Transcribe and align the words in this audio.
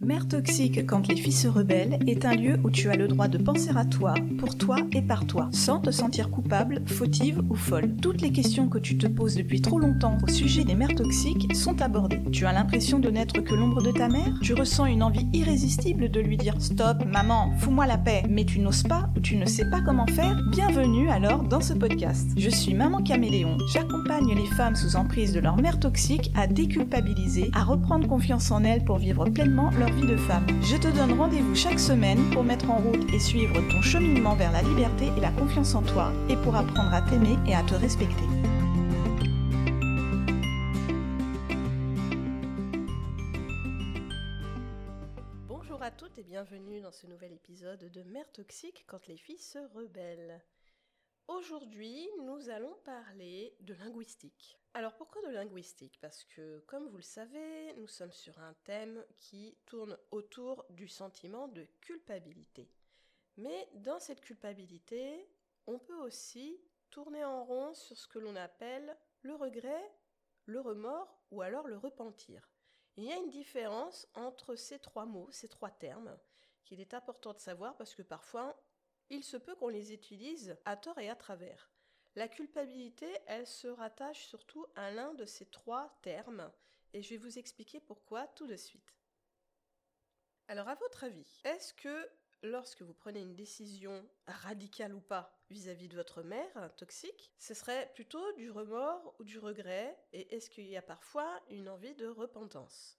Mère 0.00 0.28
toxique 0.28 0.86
quand 0.86 1.08
les 1.08 1.16
filles 1.16 1.32
se 1.32 1.48
rebellent 1.48 1.98
est 2.06 2.24
un 2.24 2.36
lieu 2.36 2.56
où 2.62 2.70
tu 2.70 2.88
as 2.88 2.94
le 2.94 3.08
droit 3.08 3.26
de 3.26 3.36
penser 3.36 3.70
à 3.74 3.84
toi, 3.84 4.14
pour 4.38 4.56
toi 4.56 4.76
et 4.92 5.02
par 5.02 5.26
toi, 5.26 5.48
sans 5.50 5.80
te 5.80 5.90
sentir 5.90 6.30
coupable, 6.30 6.82
fautive 6.86 7.42
ou 7.50 7.56
folle. 7.56 7.96
Toutes 8.00 8.22
les 8.22 8.30
questions 8.30 8.68
que 8.68 8.78
tu 8.78 8.96
te 8.96 9.08
poses 9.08 9.34
depuis 9.34 9.60
trop 9.60 9.80
longtemps 9.80 10.16
au 10.22 10.28
sujet 10.28 10.62
des 10.62 10.76
mères 10.76 10.94
toxiques 10.94 11.52
sont 11.52 11.82
abordées. 11.82 12.20
Tu 12.30 12.46
as 12.46 12.52
l'impression 12.52 13.00
de 13.00 13.10
n'être 13.10 13.40
que 13.40 13.56
l'ombre 13.56 13.82
de 13.82 13.90
ta 13.90 14.06
mère? 14.06 14.38
Tu 14.40 14.54
ressens 14.54 14.86
une 14.86 15.02
envie 15.02 15.26
irrésistible 15.32 16.08
de 16.08 16.20
lui 16.20 16.36
dire 16.36 16.54
Stop, 16.60 17.04
maman, 17.04 17.50
fous-moi 17.58 17.88
la 17.88 17.98
paix, 17.98 18.22
mais 18.30 18.44
tu 18.44 18.60
n'oses 18.60 18.84
pas 18.84 19.10
ou 19.16 19.20
tu 19.20 19.34
ne 19.34 19.46
sais 19.46 19.68
pas 19.68 19.80
comment 19.80 20.06
faire? 20.06 20.40
Bienvenue 20.52 21.10
alors 21.10 21.42
dans 21.42 21.60
ce 21.60 21.72
podcast. 21.72 22.30
Je 22.36 22.50
suis 22.50 22.72
Maman 22.72 23.02
Caméléon. 23.02 23.58
J'accompagne 23.72 24.32
les 24.32 24.46
femmes 24.54 24.76
sous 24.76 24.94
emprise 24.94 25.32
de 25.32 25.40
leur 25.40 25.56
mère 25.56 25.80
toxique 25.80 26.30
à 26.36 26.46
déculpabiliser, 26.46 27.50
à 27.52 27.64
reprendre 27.64 28.06
confiance 28.06 28.52
en 28.52 28.62
elles 28.62 28.84
pour 28.84 28.98
vivre 28.98 29.24
pleinement 29.28 29.70
leur 29.76 29.87
vie 29.90 30.06
de 30.06 30.16
femme. 30.16 30.46
Je 30.62 30.76
te 30.76 30.88
donne 30.88 31.18
rendez-vous 31.18 31.54
chaque 31.54 31.80
semaine 31.80 32.30
pour 32.30 32.44
mettre 32.44 32.70
en 32.70 32.78
route 32.78 33.12
et 33.12 33.18
suivre 33.18 33.54
ton 33.70 33.82
cheminement 33.82 34.34
vers 34.34 34.52
la 34.52 34.62
liberté 34.62 35.06
et 35.16 35.20
la 35.20 35.30
confiance 35.30 35.74
en 35.74 35.82
toi 35.82 36.12
et 36.28 36.36
pour 36.36 36.54
apprendre 36.54 36.92
à 36.92 37.02
t'aimer 37.02 37.36
et 37.46 37.54
à 37.54 37.62
te 37.62 37.74
respecter. 37.74 38.24
Bonjour 45.46 45.82
à 45.82 45.90
toutes 45.90 46.18
et 46.18 46.24
bienvenue 46.24 46.80
dans 46.80 46.92
ce 46.92 47.06
nouvel 47.06 47.32
épisode 47.32 47.90
de 47.90 48.02
Mère 48.02 48.30
toxique 48.32 48.84
quand 48.86 49.06
les 49.06 49.16
filles 49.16 49.38
se 49.38 49.58
rebellent. 49.74 50.40
Aujourd'hui, 51.28 52.08
nous 52.24 52.48
allons 52.48 52.74
parler 52.84 53.54
de 53.60 53.74
linguistique. 53.74 54.58
Alors 54.78 54.94
pourquoi 54.94 55.20
de 55.22 55.30
linguistique? 55.30 55.98
Parce 56.00 56.22
que, 56.22 56.60
comme 56.68 56.86
vous 56.86 56.98
le 56.98 57.02
savez, 57.02 57.74
nous 57.78 57.88
sommes 57.88 58.12
sur 58.12 58.38
un 58.38 58.54
thème 58.62 59.04
qui 59.16 59.58
tourne 59.66 59.98
autour 60.12 60.64
du 60.70 60.86
sentiment 60.86 61.48
de 61.48 61.66
culpabilité. 61.80 62.70
Mais 63.38 63.68
dans 63.74 63.98
cette 63.98 64.20
culpabilité, 64.20 65.28
on 65.66 65.80
peut 65.80 65.96
aussi 65.96 66.60
tourner 66.90 67.24
en 67.24 67.44
rond 67.44 67.74
sur 67.74 67.98
ce 67.98 68.06
que 68.06 68.20
l'on 68.20 68.36
appelle 68.36 68.96
le 69.22 69.34
regret, 69.34 69.82
le 70.46 70.60
remords 70.60 71.12
ou 71.32 71.42
alors 71.42 71.66
le 71.66 71.76
repentir. 71.76 72.48
Il 72.96 73.02
y 73.02 73.10
a 73.10 73.16
une 73.16 73.30
différence 73.30 74.06
entre 74.14 74.54
ces 74.54 74.78
trois 74.78 75.06
mots, 75.06 75.28
ces 75.32 75.48
trois 75.48 75.72
termes, 75.72 76.16
qu'il 76.62 76.80
est 76.80 76.94
important 76.94 77.32
de 77.32 77.40
savoir 77.40 77.76
parce 77.76 77.96
que 77.96 78.02
parfois 78.02 78.56
il 79.10 79.24
se 79.24 79.38
peut 79.38 79.56
qu'on 79.56 79.70
les 79.70 79.92
utilise 79.92 80.56
à 80.64 80.76
tort 80.76 81.00
et 81.00 81.10
à 81.10 81.16
travers. 81.16 81.68
La 82.16 82.28
culpabilité, 82.28 83.06
elle 83.26 83.46
se 83.46 83.68
rattache 83.68 84.26
surtout 84.26 84.66
à 84.74 84.90
l'un 84.90 85.14
de 85.14 85.24
ces 85.24 85.46
trois 85.46 85.96
termes, 86.02 86.50
et 86.92 87.02
je 87.02 87.10
vais 87.10 87.16
vous 87.16 87.38
expliquer 87.38 87.80
pourquoi 87.80 88.26
tout 88.28 88.46
de 88.46 88.56
suite. 88.56 88.94
Alors 90.48 90.68
à 90.68 90.74
votre 90.76 91.04
avis, 91.04 91.40
est-ce 91.44 91.74
que 91.74 92.10
lorsque 92.42 92.82
vous 92.82 92.94
prenez 92.94 93.20
une 93.20 93.36
décision 93.36 94.08
radicale 94.26 94.94
ou 94.94 95.00
pas 95.00 95.38
vis-à-vis 95.50 95.88
de 95.88 95.96
votre 95.96 96.22
mère 96.22 96.74
toxique, 96.76 97.32
ce 97.38 97.54
serait 97.54 97.90
plutôt 97.94 98.32
du 98.32 98.50
remords 98.50 99.14
ou 99.18 99.24
du 99.24 99.38
regret, 99.38 99.96
et 100.12 100.34
est-ce 100.34 100.50
qu'il 100.50 100.66
y 100.66 100.76
a 100.76 100.82
parfois 100.82 101.40
une 101.50 101.68
envie 101.68 101.94
de 101.94 102.06
repentance? 102.06 102.98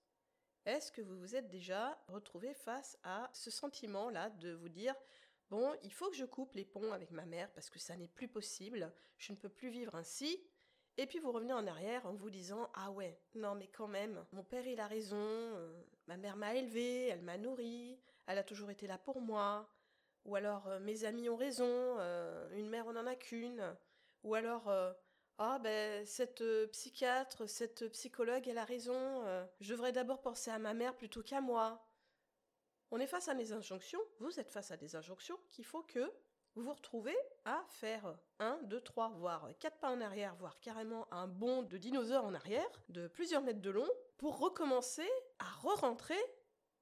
Est-ce 0.65 0.91
que 0.91 1.01
vous 1.01 1.17
vous 1.17 1.35
êtes 1.35 1.49
déjà 1.49 1.97
retrouvé 2.07 2.53
face 2.53 2.97
à 3.03 3.29
ce 3.33 3.49
sentiment-là 3.49 4.29
de 4.29 4.51
vous 4.51 4.69
dire 4.69 4.93
Bon, 5.49 5.75
il 5.81 5.91
faut 5.91 6.09
que 6.09 6.15
je 6.15 6.25
coupe 6.25 6.53
les 6.53 6.65
ponts 6.65 6.91
avec 6.91 7.09
ma 7.09 7.25
mère 7.25 7.51
parce 7.53 7.69
que 7.69 7.79
ça 7.79 7.97
n'est 7.97 8.07
plus 8.07 8.27
possible, 8.27 8.93
je 9.17 9.31
ne 9.31 9.37
peux 9.37 9.49
plus 9.49 9.69
vivre 9.69 9.95
ainsi. 9.95 10.39
Et 10.97 11.07
puis 11.07 11.17
vous 11.19 11.31
revenez 11.31 11.53
en 11.53 11.65
arrière 11.65 12.05
en 12.05 12.13
vous 12.13 12.29
disant 12.29 12.69
Ah 12.75 12.91
ouais, 12.91 13.19
non 13.33 13.55
mais 13.55 13.67
quand 13.67 13.87
même, 13.87 14.23
mon 14.31 14.43
père 14.43 14.67
il 14.67 14.79
a 14.79 14.87
raison, 14.87 15.15
euh, 15.17 15.81
ma 16.07 16.17
mère 16.17 16.35
m'a 16.35 16.53
élevé, 16.55 17.07
elle 17.07 17.21
m'a 17.21 17.37
nourri, 17.37 17.99
elle 18.27 18.37
a 18.37 18.43
toujours 18.43 18.69
été 18.69 18.85
là 18.85 18.97
pour 18.97 19.21
moi. 19.21 19.67
Ou 20.25 20.35
alors 20.35 20.67
euh, 20.67 20.79
mes 20.79 21.05
amis 21.05 21.29
ont 21.29 21.37
raison, 21.37 21.65
euh, 21.65 22.49
une 22.51 22.69
mère 22.69 22.85
on 22.85 22.93
n'en 22.93 23.07
a 23.07 23.15
qu'une. 23.15 23.75
Ou 24.23 24.35
alors 24.35 24.69
Ah 25.37 25.57
ben 25.59 26.05
cette 26.05 26.43
psychiatre, 26.71 27.47
cette 27.47 27.87
psychologue 27.89 28.47
elle 28.47 28.57
a 28.57 28.65
raison, 28.65 29.23
je 29.61 29.71
devrais 29.71 29.93
d'abord 29.93 30.21
penser 30.21 30.51
à 30.51 30.59
ma 30.59 30.73
mère 30.73 30.95
plutôt 30.95 31.23
qu'à 31.23 31.39
moi. 31.41 31.87
On 32.91 32.99
est 32.99 33.07
face 33.07 33.29
à 33.29 33.35
des 33.35 33.53
injonctions, 33.53 34.01
vous 34.19 34.39
êtes 34.39 34.51
face 34.51 34.71
à 34.71 34.77
des 34.77 34.95
injonctions 34.95 35.39
qu'il 35.49 35.65
faut 35.65 35.83
que 35.83 36.11
vous 36.55 36.63
vous 36.63 36.73
retrouvez 36.73 37.15
à 37.45 37.63
faire 37.67 38.17
un, 38.39 38.59
deux, 38.63 38.81
trois, 38.81 39.09
voire 39.09 39.47
quatre 39.59 39.77
pas 39.77 39.91
en 39.91 40.01
arrière, 40.01 40.35
voire 40.35 40.59
carrément 40.59 41.07
un 41.13 41.27
bond 41.27 41.63
de 41.63 41.77
dinosaure 41.77 42.25
en 42.25 42.33
arrière, 42.33 42.69
de 42.89 43.07
plusieurs 43.07 43.41
mètres 43.41 43.61
de 43.61 43.69
long, 43.69 43.87
pour 44.17 44.39
recommencer 44.39 45.07
à 45.37 45.45
re-rentrer 45.45 46.19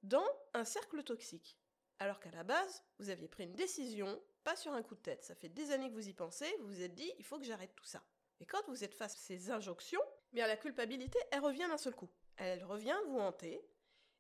dans 0.04 0.26
un 0.54 0.64
cercle 0.64 1.04
toxique. 1.04 1.60
Alors 2.00 2.20
qu'à 2.20 2.32
la 2.32 2.44
base, 2.44 2.84
vous 3.00 3.10
aviez 3.10 3.28
pris 3.28 3.44
une 3.44 3.56
décision, 3.56 4.22
pas 4.44 4.56
sur 4.56 4.74
un 4.74 4.82
coup 4.82 4.96
de 4.96 5.02
tête, 5.02 5.24
ça 5.24 5.36
fait 5.36 5.50
des 5.50 5.72
années 5.72 5.90
que 5.90 5.96
vous 5.96 6.08
y 6.08 6.14
pensez, 6.14 6.48
vous 6.60 6.68
vous 6.68 6.82
êtes 6.82 6.96
dit, 6.96 7.12
il 7.18 7.26
faut 7.26 7.38
que 7.38 7.46
j'arrête 7.46 7.76
tout 7.76 7.86
ça. 7.86 8.04
Et 8.40 8.46
quand 8.46 8.64
vous 8.68 8.84
êtes 8.84 8.94
face 8.94 9.16
à 9.16 9.20
ces 9.20 9.52
injonctions, 9.52 10.02
bien 10.32 10.48
la 10.48 10.58
culpabilité, 10.58 11.20
elle 11.32 11.42
revient 11.42 11.68
d'un 11.68 11.78
seul 11.78 11.96
coup. 11.96 12.10
Elle 12.38 12.64
revient 12.64 12.98
vous 13.08 13.20
hanter, 13.20 13.68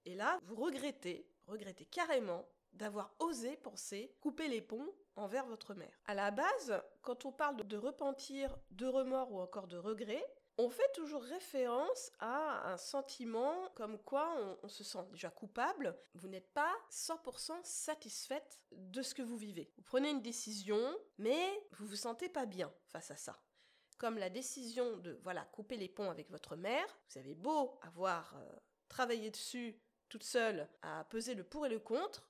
et 0.05 0.15
là, 0.15 0.39
vous 0.43 0.55
regrettez 0.55 1.29
regrettez 1.47 1.85
carrément 1.85 2.47
d'avoir 2.77 3.13
osé 3.19 3.57
penser 3.57 4.15
couper 4.21 4.47
les 4.47 4.61
ponts 4.61 4.93
envers 5.15 5.45
votre 5.45 5.73
mère. 5.73 5.99
À 6.05 6.13
la 6.13 6.31
base, 6.31 6.81
quand 7.01 7.25
on 7.25 7.31
parle 7.31 7.67
de 7.67 7.77
repentir, 7.77 8.57
de 8.71 8.85
remords 8.85 9.31
ou 9.31 9.39
encore 9.39 9.67
de 9.67 9.77
regret, 9.77 10.23
on 10.59 10.69
fait 10.69 10.91
toujours 10.93 11.21
référence 11.21 12.11
à 12.19 12.71
un 12.71 12.77
sentiment 12.77 13.69
comme 13.75 13.99
quoi 13.99 14.57
on, 14.63 14.67
se 14.67 14.83
sent 14.83 15.05
déjà 15.11 15.29
coupable, 15.29 15.95
vous 16.15 16.27
n'êtes 16.27 16.51
pas 16.53 16.73
100% 16.91 17.53
satisfaite 17.63 18.59
de 18.71 19.03
ce 19.03 19.13
que 19.13 19.21
vous 19.21 19.37
vivez. 19.37 19.71
Vous 19.77 19.83
prenez 19.83 20.09
une 20.09 20.21
décision, 20.21 20.79
mais 21.19 21.45
vous 21.73 21.85
vous 21.85 21.95
sentez 21.95 22.27
pas 22.27 22.47
bien 22.47 22.73
face 22.87 23.11
à 23.11 23.15
ça. 23.15 23.39
Comme 23.99 24.17
la 24.17 24.29
décision 24.29 24.97
de 24.97 25.19
voilà 25.23 25.45
couper 25.45 25.77
les 25.77 25.89
ponts 25.89 26.09
avec 26.09 26.29
votre 26.31 26.55
mère, 26.55 26.87
vous 27.09 27.19
avez 27.19 27.35
beau 27.35 27.77
avoir 27.81 28.35
euh, 28.35 28.51
travaillé 28.87 29.29
dessus 29.29 29.79
toute 30.09 30.23
seule 30.23 30.67
à 30.81 31.03
peser 31.05 31.35
le 31.35 31.43
pour 31.43 31.65
et 31.65 31.69
le 31.69 31.79
contre, 31.79 32.26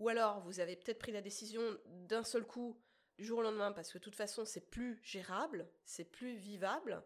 ou 0.00 0.08
alors 0.08 0.40
vous 0.40 0.58
avez 0.58 0.74
peut-être 0.74 0.98
pris 0.98 1.12
la 1.12 1.20
décision 1.20 1.62
d'un 1.86 2.24
seul 2.24 2.44
coup 2.44 2.76
du 3.18 3.24
jour 3.24 3.38
au 3.38 3.42
lendemain 3.42 3.70
parce 3.70 3.92
que 3.92 3.98
de 3.98 4.02
toute 4.02 4.16
façon 4.16 4.44
c'est 4.44 4.68
plus 4.70 4.98
gérable, 5.04 5.68
c'est 5.84 6.10
plus 6.10 6.34
vivable, 6.34 7.04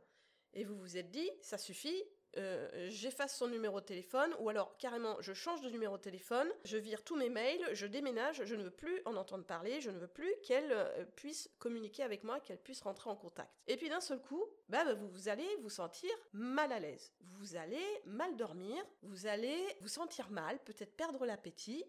et 0.55 0.65
vous 0.65 0.79
vous 0.79 0.97
êtes 0.97 1.11
dit 1.11 1.29
ça 1.43 1.59
suffit, 1.59 2.05
euh, 2.37 2.89
j'efface 2.91 3.37
son 3.37 3.49
numéro 3.49 3.81
de 3.81 3.85
téléphone, 3.85 4.33
ou 4.39 4.49
alors 4.49 4.77
carrément 4.79 5.21
je 5.21 5.33
change 5.33 5.61
de 5.61 5.71
numéro 5.71 5.97
de 5.97 6.03
téléphone, 6.03 6.49
je 6.65 6.77
vire 6.77 7.03
tous 7.03 7.17
mes 7.17 7.31
mails, 7.31 7.69
je 7.73 7.87
déménage, 7.89 8.45
je 8.45 8.55
ne 8.55 8.63
veux 8.63 8.71
plus 8.71 9.03
en 9.07 9.17
entendre 9.17 9.45
parler, 9.45 9.81
je 9.81 9.91
ne 9.91 9.99
veux 9.99 10.07
plus 10.07 10.33
qu'elle 10.45 10.71
euh, 10.71 11.05
puisse 11.17 11.51
communiquer 11.59 12.05
avec 12.05 12.23
moi, 12.23 12.39
qu'elle 12.39 12.63
puisse 12.63 12.81
rentrer 12.81 13.11
en 13.11 13.17
contact. 13.17 13.51
Et 13.67 13.77
puis 13.77 13.89
d'un 13.89 14.01
seul 14.01 14.21
coup, 14.21 14.45
bah, 14.69 14.85
bah, 14.85 14.95
vous, 14.95 15.09
vous 15.09 15.29
allez 15.29 15.49
vous 15.63 15.71
sentir 15.71 16.11
mal 16.33 16.71
à 16.71 16.79
l'aise, 16.79 17.13
vous 17.21 17.57
allez 17.57 17.85
mal 18.05 18.37
dormir, 18.37 18.85
vous 19.03 19.27
allez 19.27 19.59
vous 19.81 19.89
sentir 19.89 20.31
mal, 20.31 20.61
peut-être 20.63 20.97
perdre 20.97 21.27
l'appétit, 21.27 21.85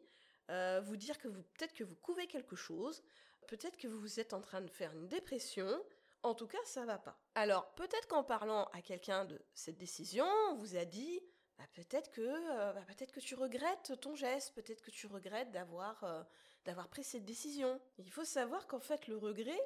euh, 0.50 0.82
vous 0.82 0.98
dire 0.98 1.18
que 1.18 1.28
vous 1.28 1.42
peut-être 1.42 1.74
que 1.74 1.84
vous 1.84 1.96
couvez 1.96 2.28
quelque 2.28 2.56
chose, 2.56 3.04
peut-être 3.48 3.78
que 3.78 3.88
vous 3.88 4.20
êtes 4.20 4.34
en 4.34 4.42
train 4.42 4.62
de 4.62 4.70
faire 4.70 4.92
une 4.94 5.08
dépression, 5.08 5.84
en 6.24 6.34
tout 6.34 6.48
cas, 6.48 6.64
ça 6.66 6.86
va 6.86 6.98
pas. 6.98 7.20
Alors, 7.36 7.74
peut-être 7.76 8.08
qu'en 8.08 8.24
parlant 8.24 8.66
à 8.74 8.82
quelqu'un 8.82 9.26
de 9.26 9.40
cette 9.54 9.78
décision, 9.78 10.26
on 10.50 10.56
vous 10.56 10.76
a 10.76 10.86
dit 10.86 11.22
bah, 11.58 11.66
peut-être 11.74 12.12
que 12.12 12.22
euh, 12.22 12.74
bah, 12.74 12.84
peut-être 12.88 13.12
que 13.12 13.20
tu 13.20 13.36
regrettes 13.36 14.00
ton 14.02 14.16
geste, 14.16 14.54
peut-être 14.56 14.82
que 14.82 14.92
tu 14.92 15.08
regrettes 15.08 15.52
d'avoir 15.52 16.04
euh, 16.04 16.24
d'avoir 16.66 16.90
pris 16.90 17.04
cette 17.04 17.26
décision. 17.26 17.80
Il 17.98 18.12
faut 18.12 18.26
savoir 18.26 18.68
qu'en 18.68 18.80
fait 18.80 19.08
le 19.08 19.18
regret 19.18 19.60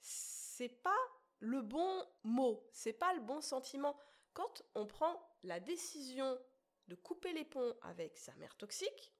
c'est 0.00 0.68
pas 0.68 0.96
le 1.40 1.60
bon 1.62 2.06
mot, 2.22 2.66
c'est 2.72 2.92
pas 2.92 3.12
le 3.14 3.20
bon 3.20 3.40
sentiment. 3.40 3.96
Quand 4.32 4.62
on 4.74 4.86
prend 4.86 5.20
la 5.42 5.60
décision 5.60 6.38
de 6.88 6.94
couper 6.94 7.32
les 7.32 7.44
ponts 7.44 7.74
avec 7.82 8.16
sa 8.16 8.34
mère 8.36 8.56
toxique, 8.56 9.12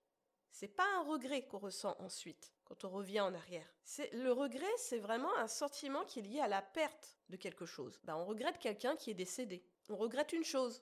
c'est 0.55 0.69
pas 0.69 0.87
un 0.95 1.03
regret 1.03 1.43
qu'on 1.43 1.59
ressent 1.59 1.97
ensuite 1.99 2.55
quand 2.63 2.85
on 2.85 2.91
revient 2.91 3.21
en 3.21 3.35
arrière. 3.35 3.67
C'est 3.83 4.13
le 4.13 4.31
regret, 4.31 4.71
c'est 4.77 5.01
vraiment 5.01 5.37
un 5.37 5.49
sentiment 5.49 6.05
qui 6.05 6.21
est 6.21 6.23
lié 6.23 6.39
à 6.39 6.47
la 6.47 6.63
perte 6.63 7.19
de 7.29 7.37
quelque 7.37 7.67
chose. 7.67 7.99
Ben, 8.05 8.15
on 8.15 8.25
regrette 8.25 8.61
quelqu'un 8.61 8.95
qui 8.95 9.11
est 9.11 9.15
décédé. 9.15 9.65
On 9.89 9.97
regrette 9.97 10.33
une 10.33 10.45
chose. 10.45 10.81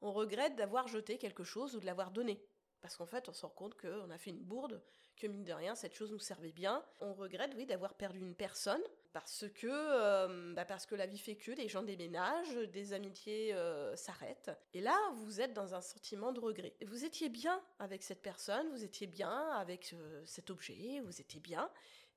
On 0.00 0.12
regrette 0.12 0.56
d'avoir 0.56 0.88
jeté 0.88 1.18
quelque 1.18 1.44
chose 1.44 1.76
ou 1.76 1.80
de 1.80 1.86
l'avoir 1.86 2.10
donné. 2.10 2.44
Parce 2.86 2.94
qu'en 2.94 3.06
fait, 3.06 3.28
on 3.28 3.32
se 3.32 3.44
rend 3.44 3.50
compte 3.50 3.74
qu'on 3.74 4.10
a 4.10 4.16
fait 4.16 4.30
une 4.30 4.44
bourde, 4.44 4.80
que 5.16 5.26
mine 5.26 5.42
de 5.42 5.52
rien, 5.52 5.74
cette 5.74 5.96
chose 5.96 6.12
nous 6.12 6.20
servait 6.20 6.52
bien. 6.52 6.84
On 7.00 7.14
regrette, 7.14 7.50
oui, 7.56 7.66
d'avoir 7.66 7.94
perdu 7.94 8.20
une 8.20 8.36
personne, 8.36 8.80
parce 9.12 9.44
que, 9.56 9.66
euh, 9.66 10.54
bah, 10.54 10.64
parce 10.64 10.86
que 10.86 10.94
la 10.94 11.06
vie 11.06 11.18
fait 11.18 11.34
que, 11.34 11.50
des 11.50 11.66
gens 11.66 11.82
déménagent, 11.82 12.54
des 12.54 12.92
amitiés 12.92 13.52
euh, 13.54 13.96
s'arrêtent. 13.96 14.52
Et 14.72 14.80
là, 14.80 14.96
vous 15.16 15.40
êtes 15.40 15.52
dans 15.52 15.74
un 15.74 15.80
sentiment 15.80 16.30
de 16.30 16.38
regret. 16.38 16.76
Vous 16.86 17.04
étiez 17.04 17.28
bien 17.28 17.60
avec 17.80 18.04
cette 18.04 18.22
personne, 18.22 18.68
vous 18.70 18.84
étiez 18.84 19.08
bien 19.08 19.48
avec 19.54 19.92
euh, 19.92 20.22
cet 20.24 20.50
objet, 20.50 21.00
vous 21.00 21.20
étiez 21.20 21.40
bien. 21.40 21.68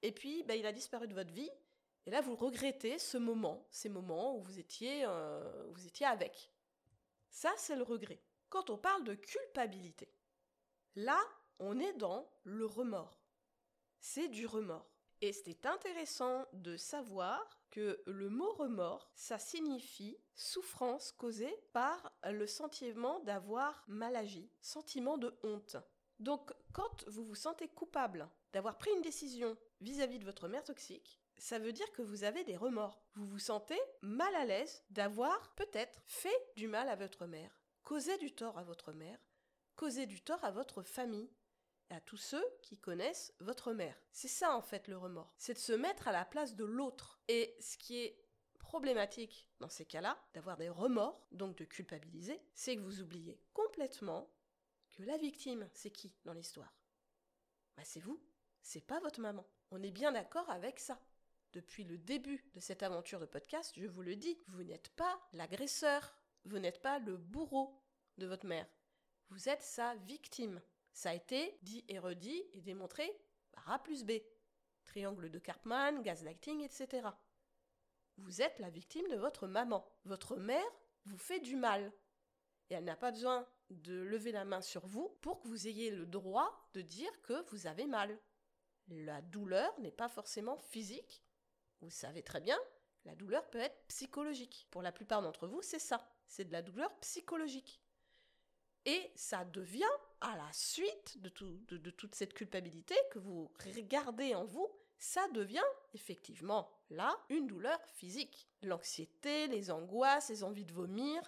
Et 0.04 0.12
puis, 0.12 0.44
bah, 0.44 0.56
il 0.56 0.68
a 0.68 0.72
disparu 0.72 1.08
de 1.08 1.16
votre 1.16 1.34
vie. 1.34 1.50
Et 2.06 2.12
là, 2.12 2.22
vous 2.22 2.36
regrettez 2.36 3.00
ce 3.00 3.18
moment, 3.18 3.66
ces 3.72 3.90
moments 3.90 4.38
où 4.38 4.42
vous 4.44 4.60
étiez, 4.60 5.08
vous 5.72 5.88
étiez 5.88 6.06
avec. 6.06 6.52
Ça, 7.32 7.52
c'est 7.58 7.76
le 7.76 7.84
regret. 7.84 8.22
Quand 8.50 8.70
on 8.70 8.78
parle 8.78 9.04
de 9.04 9.16
culpabilité, 9.16 10.10
Là, 10.96 11.20
on 11.60 11.80
est 11.80 11.94
dans 11.94 12.30
le 12.44 12.66
remords. 12.66 13.20
C'est 14.00 14.28
du 14.28 14.46
remords. 14.46 14.90
Et 15.22 15.34
c'est 15.34 15.66
intéressant 15.66 16.46
de 16.54 16.78
savoir 16.78 17.60
que 17.70 18.02
le 18.08 18.30
mot 18.30 18.52
remords, 18.54 19.12
ça 19.16 19.38
signifie 19.38 20.18
souffrance 20.34 21.12
causée 21.12 21.54
par 21.74 22.14
le 22.24 22.48
sentiment 22.48 23.20
d'avoir 23.20 23.84
mal 23.88 24.16
agi, 24.16 24.50
sentiment 24.62 25.18
de 25.18 25.38
honte. 25.44 25.76
Donc 26.20 26.54
quand 26.74 27.08
vous 27.08 27.26
vous 27.26 27.36
sentez 27.36 27.68
coupable 27.68 28.30
d'avoir 28.54 28.78
pris 28.78 28.92
une 28.96 29.02
décision 29.02 29.58
vis-à-vis 29.82 30.20
de 30.20 30.26
votre 30.26 30.48
mère 30.48 30.64
toxique, 30.64 31.20
ça 31.38 31.60
veut 31.60 31.74
dire 31.74 31.92
que 31.92 32.02
vous 32.02 32.24
avez 32.24 32.44
des 32.44 32.58
remords. 32.58 33.02
Vous 33.16 33.26
vous 33.26 33.40
sentez 33.40 33.80
mal 34.02 34.34
à 34.36 34.46
l'aise 34.46 34.84
d'avoir 34.90 35.54
peut-être 35.56 36.02
fait 36.06 36.52
du 36.56 36.68
mal 36.68 36.90
à 36.90 36.96
votre 36.96 37.26
mère, 37.26 37.62
causé 37.84 38.18
du 38.18 38.34
tort 38.34 38.58
à 38.58 38.64
votre 38.64 38.92
mère, 38.92 39.20
causé 39.80 40.06
du 40.06 40.20
tort 40.20 40.44
à 40.44 40.52
votre 40.52 40.84
famille, 40.84 41.32
à 41.90 42.02
tous 42.02 42.18
ceux 42.18 42.46
qui 42.62 42.78
connaissent 42.78 43.34
votre 43.40 43.72
mère. 43.72 43.98
C'est 44.12 44.28
ça 44.28 44.54
en 44.54 44.62
fait 44.62 44.90
le 44.90 44.98
remords. 44.98 45.34
C'est 45.38 45.54
de 45.54 45.58
se 45.58 45.72
mettre 45.72 46.10
à 46.10 46.12
la 46.12 46.26
place 46.26 46.58
de 46.58 46.66
l'autre. 46.66 47.22
Et 47.30 47.56
ce 47.62 47.78
qui 47.78 47.98
est 47.98 48.22
problématique 48.58 49.48
dans 49.62 49.70
ces 49.70 49.86
cas-là, 49.86 50.22
d'avoir 50.34 50.58
des 50.58 50.68
remords, 50.68 51.26
donc 51.32 51.56
de 51.56 51.64
culpabiliser, 51.64 52.42
c'est 52.54 52.76
que 52.76 52.82
vous 52.82 53.00
oubliez 53.00 53.42
complètement 53.54 54.30
que 54.90 55.04
la 55.04 55.16
victime, 55.16 55.70
c'est 55.74 55.92
qui 55.92 56.14
dans 56.26 56.34
l'histoire? 56.34 56.76
Bah, 57.78 57.84
C'est 57.86 58.02
vous, 58.02 58.22
c'est 58.62 58.86
pas 58.86 59.00
votre 59.00 59.22
maman. 59.22 59.48
On 59.72 59.82
est 59.82 59.92
bien 59.92 60.12
d'accord 60.12 60.50
avec 60.50 60.78
ça. 60.78 61.00
Depuis 61.54 61.86
le 61.86 61.98
début 61.98 62.44
de 62.54 62.60
cette 62.60 62.84
aventure 62.84 63.22
de 63.22 63.26
podcast, 63.26 63.74
je 63.78 63.88
vous 63.88 64.02
le 64.02 64.18
dis, 64.18 64.38
vous 64.50 64.64
n'êtes 64.64 64.90
pas 64.90 65.22
l'agresseur, 65.32 66.18
vous 66.44 66.60
n'êtes 66.60 66.82
pas 66.82 67.00
le 67.00 67.16
bourreau 67.16 67.82
de 68.18 68.28
votre 68.28 68.46
mère. 68.46 68.68
Vous 69.30 69.50
êtes 69.50 69.62
sa 69.62 69.96
victime. 69.96 70.62
Ça 70.94 71.12
a 71.12 71.14
été 71.14 71.58
dit 71.62 71.86
et 71.88 72.00
redit 72.00 72.44
et 72.54 72.62
démontré 72.62 73.10
par 73.52 73.72
A 73.72 73.80
plus 73.80 74.04
B. 74.04 74.14
Triangle 74.86 75.30
de 75.30 75.40
Karpman, 75.40 76.02
gaslighting, 76.02 76.62
etc. 76.62 77.08
Vous 78.18 78.42
êtes 78.42 78.60
la 78.60 78.70
victime 78.70 79.08
de 79.08 79.16
votre 79.16 79.48
maman. 79.48 79.86
Votre 80.06 80.36
mère 80.36 80.66
vous 81.06 81.18
fait 81.18 81.40
du 81.40 81.56
mal. 81.56 81.94
Et 82.70 82.74
elle 82.74 82.84
n'a 82.84 82.96
pas 82.96 83.12
besoin 83.12 83.48
de 83.70 84.02
lever 84.02 84.32
la 84.32 84.46
main 84.46 84.62
sur 84.62 84.86
vous 84.88 85.10
pour 85.22 85.40
que 85.40 85.48
vous 85.48 85.68
ayez 85.68 85.92
le 85.92 86.06
droit 86.06 86.70
de 86.74 86.82
dire 86.82 87.22
que 87.22 87.48
vous 87.52 87.68
avez 87.68 87.86
mal. 87.86 88.20
La 88.88 89.22
douleur 89.22 89.80
n'est 89.80 89.92
pas 89.92 90.10
forcément 90.10 90.58
physique. 90.58 91.24
Vous 91.82 91.92
savez 91.92 92.24
très 92.24 92.42
bien, 92.42 92.60
la 93.06 93.16
douleur 93.16 93.48
peut 93.50 93.60
être 93.60 93.88
psychologique. 93.88 94.68
Pour 94.72 94.82
la 94.82 94.92
plupart 94.92 95.22
d'entre 95.22 95.48
vous, 95.48 95.62
c'est 95.62 95.80
ça. 95.80 96.12
C'est 96.28 96.46
de 96.46 96.52
la 96.52 96.62
douleur 96.62 96.94
psychologique. 97.00 97.82
Et 98.86 99.12
ça 99.16 99.46
devient 99.46 99.84
à 100.22 100.36
la 100.36 100.52
suite 100.52 101.18
de, 101.22 101.30
toute 101.90 102.16
cette 102.16 102.34
culpabilité 102.34 102.96
que 103.12 103.20
vous 103.20 103.52
regardez 103.76 104.36
en 104.36 104.46
vous, 104.46 104.70
ça 104.98 105.26
devient 105.34 105.64
effectivement 105.94 106.70
là 106.90 107.18
une 107.30 107.48
douleur 107.48 107.80
physique. 107.86 108.48
L'anxiété, 108.64 109.48
les 109.48 109.72
angoisses, 109.72 110.30
les 110.30 110.44
envies 110.44 110.66
de 110.66 110.74
vomir, 110.74 111.22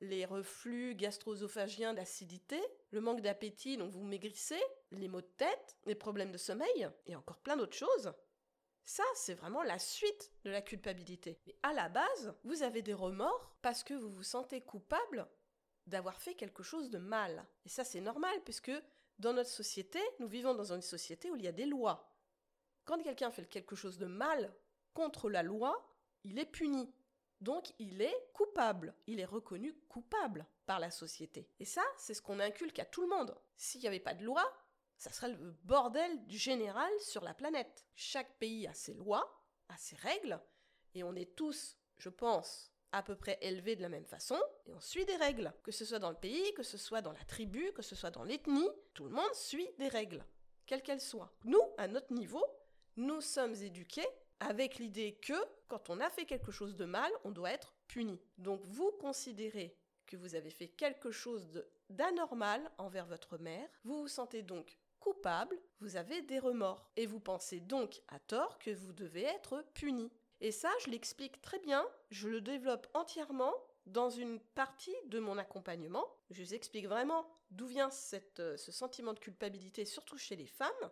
les 0.00 0.26
reflux 0.26 0.94
gastro-œsophagiens 0.94 1.94
d'acidité, 1.94 2.60
le 2.90 3.00
manque 3.00 3.22
d'appétit 3.22 3.78
dont 3.78 3.88
vous 3.88 4.02
maigrissez, 4.02 4.60
les 4.90 5.08
maux 5.08 5.22
de 5.22 5.32
tête, 5.38 5.76
les 5.86 5.94
problèmes 5.94 6.32
de 6.32 6.38
sommeil 6.38 6.88
et 7.06 7.16
encore 7.16 7.38
plein 7.38 7.56
d'autres 7.56 7.76
choses. 7.76 8.12
Ça, 8.84 9.02
c'est 9.14 9.34
vraiment 9.34 9.62
la 9.62 9.78
suite 9.78 10.30
de 10.44 10.50
la 10.50 10.62
culpabilité. 10.62 11.40
Mais 11.46 11.56
à 11.62 11.72
la 11.72 11.88
base, 11.88 12.34
vous 12.44 12.62
avez 12.62 12.82
des 12.82 12.94
remords 12.94 13.56
parce 13.62 13.82
que 13.82 13.94
vous 13.94 14.10
vous 14.10 14.22
sentez 14.22 14.60
coupable 14.60 15.26
d'avoir 15.86 16.20
fait 16.20 16.34
quelque 16.34 16.62
chose 16.62 16.90
de 16.90 16.98
mal. 16.98 17.46
Et 17.64 17.68
ça, 17.68 17.84
c'est 17.84 18.00
normal, 18.00 18.38
puisque 18.44 18.72
dans 19.18 19.32
notre 19.32 19.50
société, 19.50 20.00
nous 20.18 20.28
vivons 20.28 20.54
dans 20.54 20.72
une 20.72 20.82
société 20.82 21.30
où 21.30 21.36
il 21.36 21.42
y 21.42 21.48
a 21.48 21.52
des 21.52 21.66
lois. 21.66 22.12
Quand 22.84 23.02
quelqu'un 23.02 23.30
fait 23.30 23.46
quelque 23.46 23.76
chose 23.76 23.98
de 23.98 24.06
mal 24.06 24.54
contre 24.94 25.30
la 25.30 25.42
loi, 25.42 25.92
il 26.24 26.38
est 26.38 26.46
puni. 26.46 26.92
Donc 27.40 27.72
il 27.78 28.00
est 28.00 28.30
coupable, 28.32 28.94
il 29.06 29.20
est 29.20 29.26
reconnu 29.26 29.74
coupable 29.88 30.46
par 30.64 30.80
la 30.80 30.90
société. 30.90 31.48
Et 31.60 31.64
ça, 31.64 31.82
c'est 31.98 32.14
ce 32.14 32.22
qu'on 32.22 32.40
inculque 32.40 32.78
à 32.78 32.84
tout 32.84 33.02
le 33.02 33.08
monde. 33.08 33.36
S'il 33.56 33.80
n'y 33.82 33.88
avait 33.88 34.00
pas 34.00 34.14
de 34.14 34.24
loi, 34.24 34.42
ça 34.96 35.12
serait 35.12 35.32
le 35.32 35.52
bordel 35.64 36.18
général 36.28 36.90
sur 37.00 37.22
la 37.22 37.34
planète. 37.34 37.86
Chaque 37.94 38.38
pays 38.38 38.66
a 38.66 38.72
ses 38.72 38.94
lois, 38.94 39.42
a 39.68 39.76
ses 39.76 39.96
règles, 39.96 40.40
et 40.94 41.04
on 41.04 41.14
est 41.14 41.36
tous, 41.36 41.76
je 41.98 42.08
pense, 42.08 42.72
à 42.92 43.02
peu 43.02 43.16
près 43.16 43.38
élevés 43.42 43.76
de 43.76 43.82
la 43.82 43.88
même 43.88 44.06
façon, 44.06 44.40
et 44.66 44.72
on 44.72 44.80
suit 44.80 45.04
des 45.04 45.16
règles. 45.16 45.52
Que 45.62 45.72
ce 45.72 45.84
soit 45.84 45.98
dans 45.98 46.10
le 46.10 46.16
pays, 46.16 46.54
que 46.54 46.62
ce 46.62 46.78
soit 46.78 47.02
dans 47.02 47.12
la 47.12 47.24
tribu, 47.24 47.72
que 47.72 47.82
ce 47.82 47.94
soit 47.94 48.10
dans 48.10 48.24
l'ethnie, 48.24 48.68
tout 48.94 49.04
le 49.04 49.10
monde 49.10 49.34
suit 49.34 49.68
des 49.78 49.88
règles, 49.88 50.24
quelles 50.66 50.82
qu'elles 50.82 51.00
soient. 51.00 51.32
Nous, 51.44 51.62
à 51.78 51.88
notre 51.88 52.12
niveau, 52.12 52.44
nous 52.96 53.20
sommes 53.20 53.54
éduqués 53.54 54.06
avec 54.40 54.78
l'idée 54.78 55.14
que 55.14 55.34
quand 55.68 55.90
on 55.90 56.00
a 56.00 56.10
fait 56.10 56.24
quelque 56.24 56.52
chose 56.52 56.76
de 56.76 56.84
mal, 56.84 57.10
on 57.24 57.30
doit 57.30 57.50
être 57.50 57.74
puni. 57.88 58.20
Donc 58.38 58.62
vous 58.66 58.92
considérez 58.92 59.76
que 60.06 60.16
vous 60.16 60.34
avez 60.34 60.50
fait 60.50 60.68
quelque 60.68 61.10
chose 61.10 61.64
d'anormal 61.90 62.70
envers 62.78 63.06
votre 63.06 63.38
mère, 63.38 63.68
vous 63.84 64.02
vous 64.02 64.08
sentez 64.08 64.42
donc 64.42 64.78
coupable, 65.00 65.58
vous 65.80 65.96
avez 65.96 66.22
des 66.22 66.38
remords, 66.38 66.88
et 66.96 67.06
vous 67.06 67.20
pensez 67.20 67.60
donc 67.60 68.02
à 68.08 68.18
tort 68.18 68.58
que 68.58 68.70
vous 68.70 68.92
devez 68.92 69.22
être 69.22 69.64
puni. 69.74 70.10
Et 70.40 70.52
ça, 70.52 70.70
je 70.84 70.90
l'explique 70.90 71.40
très 71.40 71.58
bien, 71.58 71.86
je 72.10 72.28
le 72.28 72.40
développe 72.40 72.86
entièrement 72.94 73.54
dans 73.86 74.10
une 74.10 74.40
partie 74.40 74.94
de 75.06 75.18
mon 75.18 75.38
accompagnement. 75.38 76.06
Je 76.30 76.42
vous 76.42 76.54
explique 76.54 76.86
vraiment 76.86 77.26
d'où 77.50 77.66
vient 77.66 77.88
euh, 78.38 78.56
ce 78.56 78.72
sentiment 78.72 79.14
de 79.14 79.20
culpabilité, 79.20 79.84
surtout 79.84 80.18
chez 80.18 80.36
les 80.36 80.46
femmes, 80.46 80.90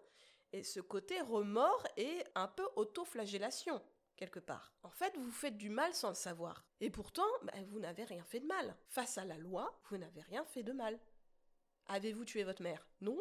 et 0.52 0.62
ce 0.62 0.80
côté 0.80 1.20
remords 1.20 1.84
et 1.96 2.22
un 2.34 2.46
peu 2.46 2.66
auto-flagellation, 2.76 3.82
quelque 4.16 4.38
part. 4.38 4.72
En 4.82 4.90
fait, 4.90 5.16
vous 5.16 5.32
faites 5.32 5.56
du 5.56 5.68
mal 5.68 5.92
sans 5.94 6.10
le 6.10 6.14
savoir. 6.14 6.64
Et 6.80 6.90
pourtant, 6.90 7.26
ben, 7.42 7.64
vous 7.66 7.80
n'avez 7.80 8.04
rien 8.04 8.24
fait 8.24 8.40
de 8.40 8.46
mal. 8.46 8.76
Face 8.88 9.18
à 9.18 9.24
la 9.24 9.36
loi, 9.36 9.80
vous 9.90 9.98
n'avez 9.98 10.22
rien 10.22 10.44
fait 10.44 10.62
de 10.62 10.72
mal. 10.72 10.98
Avez-vous 11.86 12.24
tué 12.24 12.44
votre 12.44 12.62
mère? 12.62 12.86
Non. 13.00 13.20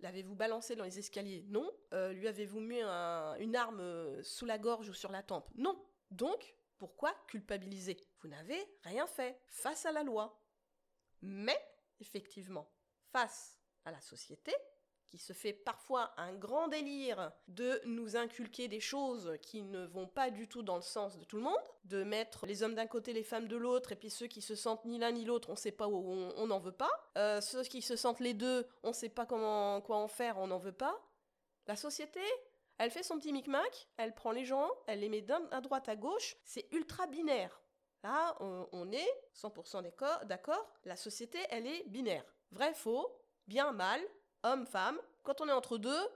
L'avez-vous 0.00 0.34
balancé 0.34 0.76
dans 0.76 0.84
les 0.84 0.98
escaliers? 0.98 1.44
Non. 1.48 1.70
Euh, 1.92 2.12
lui 2.12 2.28
avez-vous 2.28 2.60
mis 2.60 2.82
une 2.82 3.56
arme 3.56 3.80
euh, 3.80 4.22
sous 4.22 4.46
la 4.46 4.58
gorge 4.58 4.88
ou 4.88 4.94
sur 4.94 5.10
la 5.10 5.22
tempe? 5.22 5.48
Non. 5.54 5.82
Donc, 6.10 6.56
pourquoi 6.78 7.14
culpabiliser? 7.28 7.96
Vous 8.20 8.28
n'avez 8.28 8.60
rien 8.82 9.06
fait 9.06 9.40
face 9.46 9.86
à 9.86 9.92
la 9.92 10.02
loi. 10.02 10.40
Mais, 11.22 11.58
effectivement, 12.00 12.70
face 13.12 13.58
à 13.84 13.90
la 13.90 14.00
société, 14.00 14.52
qui 15.06 15.18
se 15.18 15.32
fait 15.32 15.52
parfois 15.52 16.12
un 16.16 16.34
grand 16.34 16.68
délire 16.68 17.32
de 17.48 17.80
nous 17.84 18.16
inculquer 18.16 18.68
des 18.68 18.80
choses 18.80 19.36
qui 19.42 19.62
ne 19.62 19.84
vont 19.86 20.06
pas 20.06 20.30
du 20.30 20.48
tout 20.48 20.62
dans 20.62 20.76
le 20.76 20.82
sens 20.82 21.18
de 21.18 21.24
tout 21.24 21.36
le 21.36 21.42
monde, 21.42 21.54
de 21.84 22.02
mettre 22.02 22.46
les 22.46 22.62
hommes 22.62 22.74
d'un 22.74 22.86
côté, 22.86 23.12
les 23.12 23.22
femmes 23.22 23.48
de 23.48 23.56
l'autre, 23.56 23.92
et 23.92 23.96
puis 23.96 24.10
ceux 24.10 24.26
qui 24.26 24.42
se 24.42 24.54
sentent 24.54 24.84
ni 24.84 24.98
l'un 24.98 25.12
ni 25.12 25.24
l'autre, 25.24 25.48
on 25.50 25.52
ne 25.52 25.58
sait 25.58 25.72
pas 25.72 25.88
où 25.88 25.96
on 26.36 26.46
n'en 26.46 26.58
veut 26.58 26.72
pas. 26.72 26.90
Euh, 27.16 27.40
ceux 27.40 27.62
qui 27.64 27.82
se 27.82 27.96
sentent 27.96 28.20
les 28.20 28.34
deux, 28.34 28.66
on 28.82 28.88
ne 28.88 28.94
sait 28.94 29.08
pas 29.08 29.26
comment 29.26 29.80
quoi 29.80 29.98
en 29.98 30.08
faire, 30.08 30.38
on 30.38 30.48
n'en 30.48 30.58
veut 30.58 30.72
pas. 30.72 31.00
La 31.66 31.76
société, 31.76 32.20
elle 32.78 32.90
fait 32.90 33.02
son 33.02 33.18
petit 33.18 33.32
micmac, 33.32 33.88
elle 33.96 34.14
prend 34.14 34.32
les 34.32 34.44
gens, 34.44 34.68
elle 34.86 35.00
les 35.00 35.08
met 35.08 35.24
à 35.50 35.60
droite 35.60 35.88
à 35.88 35.96
gauche, 35.96 36.36
c'est 36.44 36.66
ultra 36.72 37.06
binaire. 37.06 37.60
Là, 38.02 38.36
on, 38.40 38.68
on 38.72 38.92
est 38.92 39.24
100% 39.34 39.82
d'accord, 40.26 40.72
la 40.84 40.96
société, 40.96 41.38
elle 41.50 41.66
est 41.66 41.84
binaire. 41.88 42.24
Vrai, 42.50 42.74
faux, 42.74 43.08
bien, 43.46 43.72
mal, 43.72 44.00
homme, 44.44 44.66
femme. 44.66 44.98
Quand 45.22 45.40
on 45.40 45.48
est 45.48 45.52
entre 45.52 45.78
deux, 45.78 46.08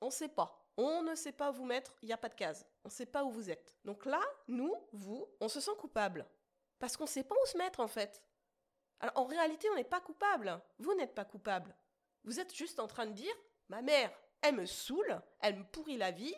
on 0.00 0.06
ne 0.06 0.10
sait 0.10 0.28
pas. 0.28 0.58
On 0.76 1.02
ne 1.02 1.14
sait 1.14 1.32
pas 1.32 1.50
où 1.50 1.54
vous 1.54 1.64
mettre, 1.64 1.94
il 2.02 2.06
n'y 2.06 2.12
a 2.12 2.18
pas 2.18 2.28
de 2.28 2.34
case. 2.34 2.66
On 2.84 2.88
ne 2.88 2.92
sait 2.92 3.06
pas 3.06 3.24
où 3.24 3.30
vous 3.30 3.50
êtes. 3.50 3.76
Donc 3.84 4.06
là, 4.06 4.20
nous, 4.48 4.74
vous, 4.92 5.28
on 5.40 5.48
se 5.48 5.60
sent 5.60 5.72
coupable. 5.78 6.26
Parce 6.78 6.96
qu'on 6.96 7.04
ne 7.04 7.08
sait 7.08 7.24
pas 7.24 7.34
où 7.34 7.46
se 7.46 7.58
mettre 7.58 7.80
en 7.80 7.88
fait. 7.88 8.22
Alors 9.00 9.18
en 9.18 9.24
réalité, 9.24 9.68
on 9.70 9.74
n'est 9.74 9.84
pas 9.84 10.00
coupable. 10.00 10.60
Vous 10.78 10.94
n'êtes 10.94 11.14
pas 11.14 11.24
coupable. 11.24 11.74
Vous 12.24 12.40
êtes 12.40 12.54
juste 12.54 12.80
en 12.80 12.86
train 12.86 13.06
de 13.06 13.12
dire, 13.12 13.34
ma 13.68 13.82
mère, 13.82 14.10
elle 14.40 14.54
me 14.54 14.66
saoule, 14.66 15.20
elle 15.40 15.56
me 15.56 15.64
pourrit 15.64 15.96
la 15.96 16.10
vie, 16.10 16.34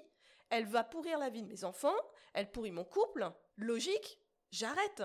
elle 0.51 0.67
va 0.67 0.85
pourrir 0.85 1.19
la 1.19 1.31
vie 1.31 1.43
de 1.43 1.49
mes 1.49 1.65
enfants, 1.65 1.97
elle 2.33 2.51
pourrit 2.51 2.71
mon 2.71 2.85
couple. 2.85 3.31
Logique, 3.57 4.19
j'arrête 4.51 5.03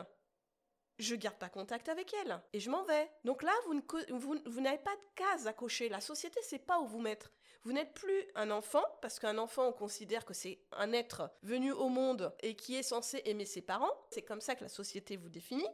je 0.99 1.15
garde 1.15 1.37
pas 1.37 1.49
contact 1.49 1.89
avec 1.89 2.13
elle 2.13 2.39
et 2.53 2.59
je 2.59 2.69
m'en 2.69 2.83
vais. 2.83 3.09
Donc 3.23 3.41
là, 3.41 3.53
vous, 3.65 4.61
n'avez 4.61 4.77
pas 4.77 4.95
de 4.95 5.15
case 5.15 5.47
à 5.47 5.53
cocher. 5.53 5.89
La 5.89 6.01
société 6.01 6.41
sait 6.41 6.59
pas 6.59 6.79
où 6.79 6.85
vous 6.85 6.99
mettre. 6.99 7.31
Vous 7.63 7.73
n'êtes 7.73 7.93
plus 7.93 8.25
un 8.35 8.51
enfant, 8.51 8.83
parce 9.01 9.19
qu'un 9.19 9.37
enfant, 9.37 9.67
on 9.67 9.73
considère 9.73 10.25
que 10.25 10.33
c'est 10.33 10.59
un 10.71 10.93
être 10.93 11.29
venu 11.41 11.71
au 11.71 11.89
monde 11.89 12.33
et 12.41 12.55
qui 12.55 12.75
est 12.75 12.83
censé 12.83 13.21
aimer 13.25 13.45
ses 13.45 13.61
parents. 13.61 13.91
C'est 14.11 14.21
comme 14.21 14.41
ça 14.41 14.55
que 14.55 14.63
la 14.63 14.69
société 14.69 15.17
vous 15.17 15.29
définit. 15.29 15.67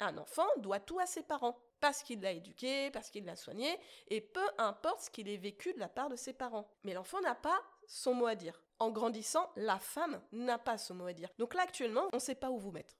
Un 0.00 0.16
enfant 0.18 0.46
doit 0.58 0.80
tout 0.80 0.98
à 0.98 1.06
ses 1.06 1.22
parents, 1.22 1.58
parce 1.80 2.02
qu'il 2.02 2.20
l'a 2.20 2.32
éduqué, 2.32 2.90
parce 2.90 3.10
qu'il 3.10 3.24
l'a 3.24 3.36
soigné, 3.36 3.78
et 4.08 4.20
peu 4.20 4.46
importe 4.58 5.02
ce 5.02 5.10
qu'il 5.10 5.28
ait 5.28 5.36
vécu 5.36 5.72
de 5.74 5.78
la 5.78 5.88
part 5.88 6.08
de 6.08 6.16
ses 6.16 6.32
parents. 6.32 6.70
Mais 6.84 6.94
l'enfant 6.94 7.20
n'a 7.20 7.34
pas 7.34 7.62
son 7.86 8.14
mot 8.14 8.26
à 8.26 8.34
dire. 8.34 8.62
En 8.78 8.90
grandissant, 8.90 9.50
la 9.56 9.78
femme 9.78 10.20
n'a 10.32 10.58
pas 10.58 10.78
son 10.78 10.94
mot 10.94 11.06
à 11.06 11.12
dire. 11.12 11.30
Donc 11.38 11.54
là, 11.54 11.62
actuellement, 11.62 12.08
on 12.12 12.16
ne 12.16 12.20
sait 12.20 12.34
pas 12.34 12.50
où 12.50 12.58
vous 12.58 12.72
mettre. 12.72 12.94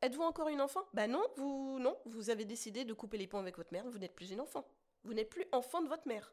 Êtes-vous 0.00 0.22
encore 0.22 0.48
une 0.48 0.60
enfant? 0.60 0.86
Bah 0.92 1.08
non, 1.08 1.24
vous 1.36 1.78
non, 1.80 1.96
vous 2.04 2.30
avez 2.30 2.44
décidé 2.44 2.84
de 2.84 2.94
couper 2.94 3.18
les 3.18 3.26
ponts 3.26 3.40
avec 3.40 3.56
votre 3.56 3.72
mère, 3.72 3.88
vous 3.88 3.98
n'êtes 3.98 4.14
plus 4.14 4.30
une 4.30 4.40
enfant. 4.40 4.64
Vous 5.04 5.12
n'êtes 5.12 5.30
plus 5.30 5.46
enfant 5.52 5.82
de 5.82 5.88
votre 5.88 6.06
mère. 6.06 6.32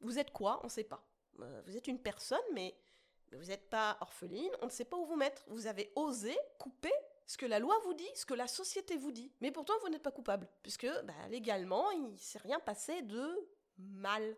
Vous 0.00 0.18
êtes 0.18 0.30
quoi? 0.30 0.60
On 0.62 0.66
ne 0.66 0.70
sait 0.70 0.84
pas. 0.84 1.04
Euh, 1.40 1.62
vous 1.66 1.76
êtes 1.76 1.88
une 1.88 2.00
personne, 2.00 2.38
mais 2.52 2.76
vous 3.32 3.46
n'êtes 3.46 3.68
pas 3.68 3.96
orpheline, 4.00 4.50
on 4.62 4.66
ne 4.66 4.70
sait 4.70 4.84
pas 4.84 4.96
où 4.96 5.04
vous 5.04 5.16
mettre. 5.16 5.42
Vous 5.48 5.66
avez 5.66 5.92
osé 5.96 6.36
couper 6.58 6.92
ce 7.26 7.36
que 7.36 7.46
la 7.46 7.58
loi 7.58 7.78
vous 7.84 7.94
dit, 7.94 8.08
ce 8.14 8.26
que 8.26 8.34
la 8.34 8.48
société 8.48 8.96
vous 8.96 9.12
dit. 9.12 9.32
Mais 9.40 9.52
pourtant, 9.52 9.74
vous 9.82 9.88
n'êtes 9.88 10.02
pas 10.02 10.10
coupable, 10.10 10.48
puisque 10.62 10.88
bah, 11.04 11.28
légalement, 11.28 11.90
il 11.92 12.12
ne 12.12 12.16
s'est 12.16 12.38
rien 12.38 12.58
passé 12.60 13.02
de 13.02 13.48
mal. 13.78 14.36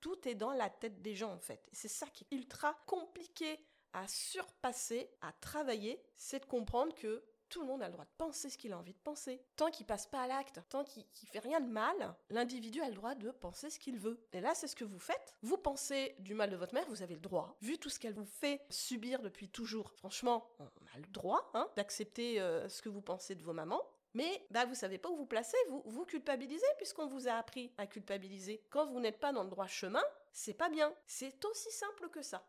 Tout 0.00 0.28
est 0.28 0.34
dans 0.34 0.52
la 0.52 0.68
tête 0.68 1.02
des 1.02 1.14
gens, 1.14 1.32
en 1.32 1.38
fait. 1.38 1.68
C'est 1.72 1.88
ça 1.88 2.06
qui 2.08 2.24
est 2.24 2.34
ultra 2.34 2.74
compliqué 2.86 3.60
à 3.92 4.08
surpasser, 4.08 5.10
à 5.20 5.32
travailler, 5.32 6.02
c'est 6.16 6.40
de 6.40 6.46
comprendre 6.46 6.94
que 6.94 7.22
tout 7.52 7.60
le 7.60 7.66
monde 7.66 7.82
a 7.82 7.86
le 7.86 7.92
droit 7.92 8.06
de 8.06 8.10
penser 8.16 8.48
ce 8.48 8.56
qu'il 8.56 8.72
a 8.72 8.78
envie 8.78 8.94
de 8.94 8.98
penser. 8.98 9.42
Tant 9.56 9.70
qu'il 9.70 9.84
passe 9.84 10.06
pas 10.06 10.22
à 10.22 10.26
l'acte, 10.26 10.60
tant 10.70 10.84
qu'il 10.84 11.02
ne 11.02 11.28
fait 11.28 11.38
rien 11.38 11.60
de 11.60 11.68
mal, 11.68 12.14
l'individu 12.30 12.80
a 12.80 12.88
le 12.88 12.94
droit 12.94 13.14
de 13.14 13.30
penser 13.30 13.68
ce 13.68 13.78
qu'il 13.78 13.98
veut. 13.98 14.18
Et 14.32 14.40
là, 14.40 14.54
c'est 14.54 14.68
ce 14.68 14.74
que 14.74 14.86
vous 14.86 14.98
faites. 14.98 15.36
Vous 15.42 15.58
pensez 15.58 16.16
du 16.18 16.34
mal 16.34 16.48
de 16.48 16.56
votre 16.56 16.72
mère, 16.72 16.88
vous 16.88 17.02
avez 17.02 17.14
le 17.14 17.20
droit. 17.20 17.54
Vu 17.60 17.76
tout 17.76 17.90
ce 17.90 18.00
qu'elle 18.00 18.14
vous 18.14 18.24
fait 18.24 18.62
subir 18.70 19.20
depuis 19.20 19.50
toujours, 19.50 19.92
franchement, 19.92 20.48
on 20.60 20.64
a 20.64 20.98
le 20.98 21.06
droit 21.08 21.50
hein, 21.52 21.68
d'accepter 21.76 22.40
euh, 22.40 22.70
ce 22.70 22.80
que 22.80 22.88
vous 22.88 23.02
pensez 23.02 23.34
de 23.34 23.42
vos 23.42 23.52
mamans. 23.52 23.82
Mais 24.14 24.46
bah, 24.50 24.64
vous 24.64 24.74
savez 24.74 24.96
pas 24.96 25.10
où 25.10 25.16
vous 25.16 25.26
placez, 25.26 25.56
vous 25.68 25.82
vous 25.84 26.06
culpabilisez 26.06 26.66
puisqu'on 26.78 27.06
vous 27.06 27.28
a 27.28 27.32
appris 27.32 27.70
à 27.76 27.86
culpabiliser. 27.86 28.62
Quand 28.70 28.86
vous 28.86 29.00
n'êtes 29.00 29.20
pas 29.20 29.32
dans 29.32 29.44
le 29.44 29.50
droit 29.50 29.66
chemin, 29.66 30.02
c'est 30.32 30.54
pas 30.54 30.70
bien. 30.70 30.94
C'est 31.06 31.44
aussi 31.44 31.70
simple 31.70 32.08
que 32.08 32.22
ça. 32.22 32.46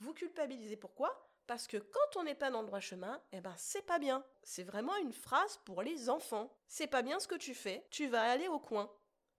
Vous 0.00 0.14
culpabilisez 0.14 0.76
pourquoi? 0.76 1.27
Parce 1.48 1.66
que 1.66 1.78
quand 1.78 2.16
on 2.16 2.24
n'est 2.24 2.34
pas 2.34 2.50
dans 2.50 2.60
le 2.60 2.66
droit 2.66 2.78
chemin, 2.78 3.20
eh 3.32 3.40
ben 3.40 3.54
c'est 3.56 3.86
pas 3.86 3.98
bien. 3.98 4.22
C'est 4.42 4.62
vraiment 4.62 4.94
une 4.98 5.14
phrase 5.14 5.58
pour 5.64 5.82
les 5.82 6.10
enfants. 6.10 6.54
C'est 6.68 6.86
pas 6.86 7.00
bien 7.00 7.18
ce 7.18 7.26
que 7.26 7.34
tu 7.34 7.54
fais, 7.54 7.86
tu 7.90 8.06
vas 8.06 8.22
aller 8.22 8.48
au 8.48 8.60
coin. 8.60 8.92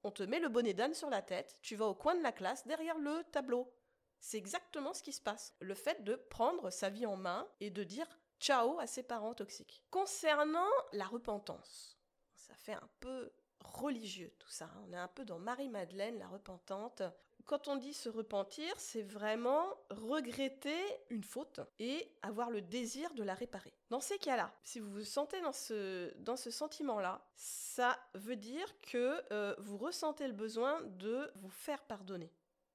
On 0.04 0.10
te 0.10 0.24
met 0.24 0.40
le 0.40 0.50
bonnet 0.50 0.74
d'âne 0.74 0.96
sur 0.96 1.12
la 1.12 1.22
tête, 1.22 1.58
tu 1.62 1.76
vas 1.76 1.86
au 1.86 1.94
coin 1.94 2.16
de 2.16 2.24
la 2.24 2.32
classe 2.32 2.66
derrière 2.66 2.98
le 2.98 3.24
tableau. 3.32 3.72
C'est 4.20 4.40
exactement 4.40 4.94
ce 4.94 5.04
qui 5.04 5.14
se 5.14 5.22
passe. 5.22 5.54
Le 5.60 5.76
fait 5.76 6.04
de 6.04 6.16
prendre 6.16 6.72
sa 6.72 6.90
vie 6.90 7.06
en 7.06 7.16
main 7.16 7.48
et 7.60 7.70
de 7.70 7.84
dire 7.84 8.08
ciao 8.40 8.80
à 8.80 8.88
ses 8.88 9.04
parents 9.04 9.36
toxiques. 9.36 9.84
Concernant 9.92 10.68
la 10.94 11.06
repentance, 11.06 12.00
ça 12.34 12.56
fait 12.56 12.74
un 12.74 12.90
peu 13.00 13.32
religieux 13.64 14.34
tout 14.40 14.50
ça. 14.50 14.68
On 14.88 14.92
est 14.94 14.98
un 14.98 15.08
peu 15.08 15.26
dans 15.26 15.38
Marie-Madeleine, 15.38 16.18
la 16.18 16.28
repentante 16.28 17.04
quand 17.50 17.68
on 17.68 17.78
dit 17.78 17.96
se 17.96 18.10
repentir, 18.10 18.72
c'est 18.78 19.02
vraiment 19.02 19.76
regretter 19.90 20.80
une 21.10 21.24
faute 21.24 21.60
et 21.80 22.08
avoir 22.22 22.52
le 22.52 22.62
désir 22.62 23.12
de 23.16 23.24
la 23.24 23.34
réparer. 23.34 23.74
Dans 23.90 24.02
ces 24.02 24.20
cas-là, 24.20 24.54
si 24.64 24.80
vous 24.80 24.92
vous 24.92 25.04
sentez 25.04 25.42
dans 25.42 25.52
ce, 25.52 26.16
dans 26.20 26.36
ce 26.36 26.52
sentiment-là, 26.52 27.28
ça 27.36 27.98
veut 28.14 28.36
dire 28.36 28.80
que 28.82 29.24
euh, 29.34 29.56
vous 29.58 29.80
ressentez 29.80 30.28
le 30.28 30.34
besoin 30.34 30.80
de 30.84 31.32
vous 31.38 31.50
faire 31.50 31.82
pardonner 31.86 32.32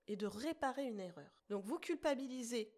et 0.09 0.17
de 0.17 0.27
réparer 0.27 0.87
une 0.87 0.99
erreur. 0.99 1.31
Donc 1.51 1.63
vous 1.65 1.79
culpabilisez 1.79 2.77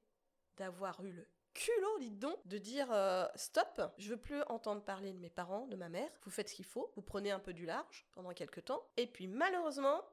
d'avoir 0.59 1.03
eu 1.03 1.13
le 1.13 1.27
culot, 1.55 1.99
dites 1.99 2.19
donc, 2.19 2.47
de 2.47 2.59
dire 2.59 2.93
euh, 2.93 3.27
stop, 3.37 3.81
je 3.97 4.11
veux 4.11 4.19
plus 4.19 4.43
entendre 4.49 4.85
parler 4.85 5.15
de 5.15 5.19
mes 5.19 5.31
parents, 5.31 5.67
de 5.67 5.77
ma 5.77 5.89
mère, 5.89 6.11
vous 6.25 6.31
faites 6.31 6.51
ce 6.51 6.57
qu'il 6.57 6.67
faut, 6.67 6.93
vous 6.95 7.01
prenez 7.01 7.31
un 7.31 7.41
peu 7.41 7.55
du 7.55 7.65
large 7.65 8.07
pendant 8.13 8.35
quelques 8.35 8.67
temps, 8.67 8.87
et 8.99 9.07
puis 9.07 9.29
malheureusement, 9.29 10.05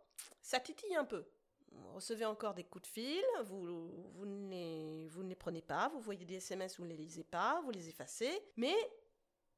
ça 0.41 0.61
titille 0.61 0.95
un 0.95 1.03
peu 1.03 1.27
recevez 1.93 2.25
encore 2.25 2.53
des 2.53 2.63
coups 2.63 2.83
de 2.83 2.87
fil, 2.87 3.23
vous, 3.43 3.89
vous, 4.13 4.25
ne 4.25 4.49
les, 4.49 5.07
vous 5.07 5.23
ne 5.23 5.29
les 5.29 5.35
prenez 5.35 5.61
pas, 5.61 5.89
vous 5.89 5.99
voyez 5.99 6.25
des 6.25 6.35
SMS, 6.35 6.77
vous 6.77 6.85
ne 6.85 6.89
les 6.89 6.97
lisez 6.97 7.23
pas, 7.23 7.61
vous 7.63 7.71
les 7.71 7.89
effacez, 7.89 8.31
mais 8.57 8.75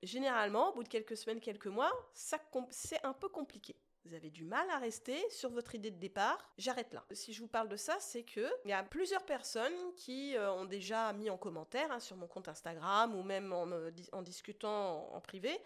généralement, 0.03 0.69
au 0.69 0.73
bout 0.73 0.83
de 0.83 0.89
quelques 0.89 1.17
semaines, 1.17 1.39
quelques 1.39 1.67
mois, 1.67 1.91
c'est 2.13 3.03
un 3.03 3.13
peu 3.13 3.29
compliqué. 3.29 3.75
Vous 4.05 4.13
avez 4.13 4.29
du 4.29 4.43
mal 4.43 4.69
à 4.69 4.77
rester 4.77 5.17
sur 5.31 5.49
votre 5.49 5.73
idée 5.73 5.89
de 5.89 5.97
départ, 5.97 6.53
j'arrête 6.59 6.93
là. 6.93 7.03
Si 7.11 7.33
je 7.33 7.41
vous 7.41 7.47
parle 7.47 7.69
de 7.69 7.75
ça, 7.75 7.97
c'est 7.99 8.21
que 8.21 8.47
il 8.63 8.69
y 8.69 8.73
a 8.73 8.83
plusieurs 8.83 9.25
personnes 9.25 9.73
qui 9.95 10.37
euh, 10.37 10.53
ont 10.53 10.65
déjà 10.65 11.11
mis 11.13 11.31
en 11.31 11.37
commentaire 11.37 11.91
hein, 11.91 11.99
sur 11.99 12.15
mon 12.15 12.27
compte 12.27 12.47
Instagram 12.47 13.15
ou 13.15 13.23
même 13.23 13.51
en, 13.51 13.67
en 14.11 14.21
discutant 14.21 15.11
en 15.11 15.19
privé 15.21 15.59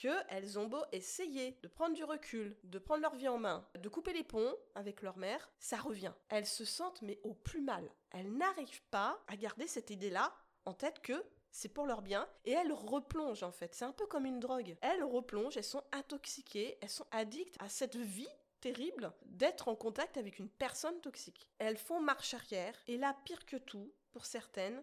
qu'elles 0.00 0.58
ont 0.58 0.66
beau 0.66 0.82
essayer 0.92 1.58
de 1.62 1.68
prendre 1.68 1.94
du 1.94 2.04
recul, 2.04 2.56
de 2.64 2.78
prendre 2.78 3.02
leur 3.02 3.14
vie 3.14 3.28
en 3.28 3.36
main, 3.36 3.66
de 3.78 3.88
couper 3.90 4.14
les 4.14 4.24
ponts 4.24 4.56
avec 4.74 5.02
leur 5.02 5.18
mère, 5.18 5.50
ça 5.58 5.76
revient. 5.76 6.14
Elles 6.30 6.46
se 6.46 6.64
sentent 6.64 7.02
mais 7.02 7.20
au 7.22 7.34
plus 7.34 7.60
mal. 7.60 7.86
Elles 8.10 8.32
n'arrivent 8.32 8.82
pas 8.90 9.22
à 9.26 9.36
garder 9.36 9.66
cette 9.66 9.90
idée-là 9.90 10.34
en 10.64 10.72
tête 10.72 11.02
que 11.02 11.22
c'est 11.50 11.68
pour 11.68 11.84
leur 11.84 12.00
bien 12.00 12.26
et 12.46 12.52
elles 12.52 12.72
replongent 12.72 13.42
en 13.42 13.52
fait. 13.52 13.74
C'est 13.74 13.84
un 13.84 13.92
peu 13.92 14.06
comme 14.06 14.24
une 14.24 14.40
drogue. 14.40 14.74
Elles 14.80 15.04
replongent, 15.04 15.58
elles 15.58 15.64
sont 15.64 15.84
intoxiquées, 15.92 16.78
elles 16.80 16.88
sont 16.88 17.06
addictes 17.10 17.56
à 17.58 17.68
cette 17.68 17.96
vie 17.96 18.28
terrible 18.62 19.12
d'être 19.26 19.68
en 19.68 19.76
contact 19.76 20.16
avec 20.16 20.38
une 20.38 20.48
personne 20.48 20.98
toxique. 21.02 21.46
Elles 21.58 21.76
font 21.76 22.00
marche 22.00 22.32
arrière 22.32 22.74
et 22.86 22.96
là, 22.96 23.14
pire 23.26 23.44
que 23.44 23.56
tout, 23.56 23.92
pour 24.12 24.24
certaines, 24.24 24.82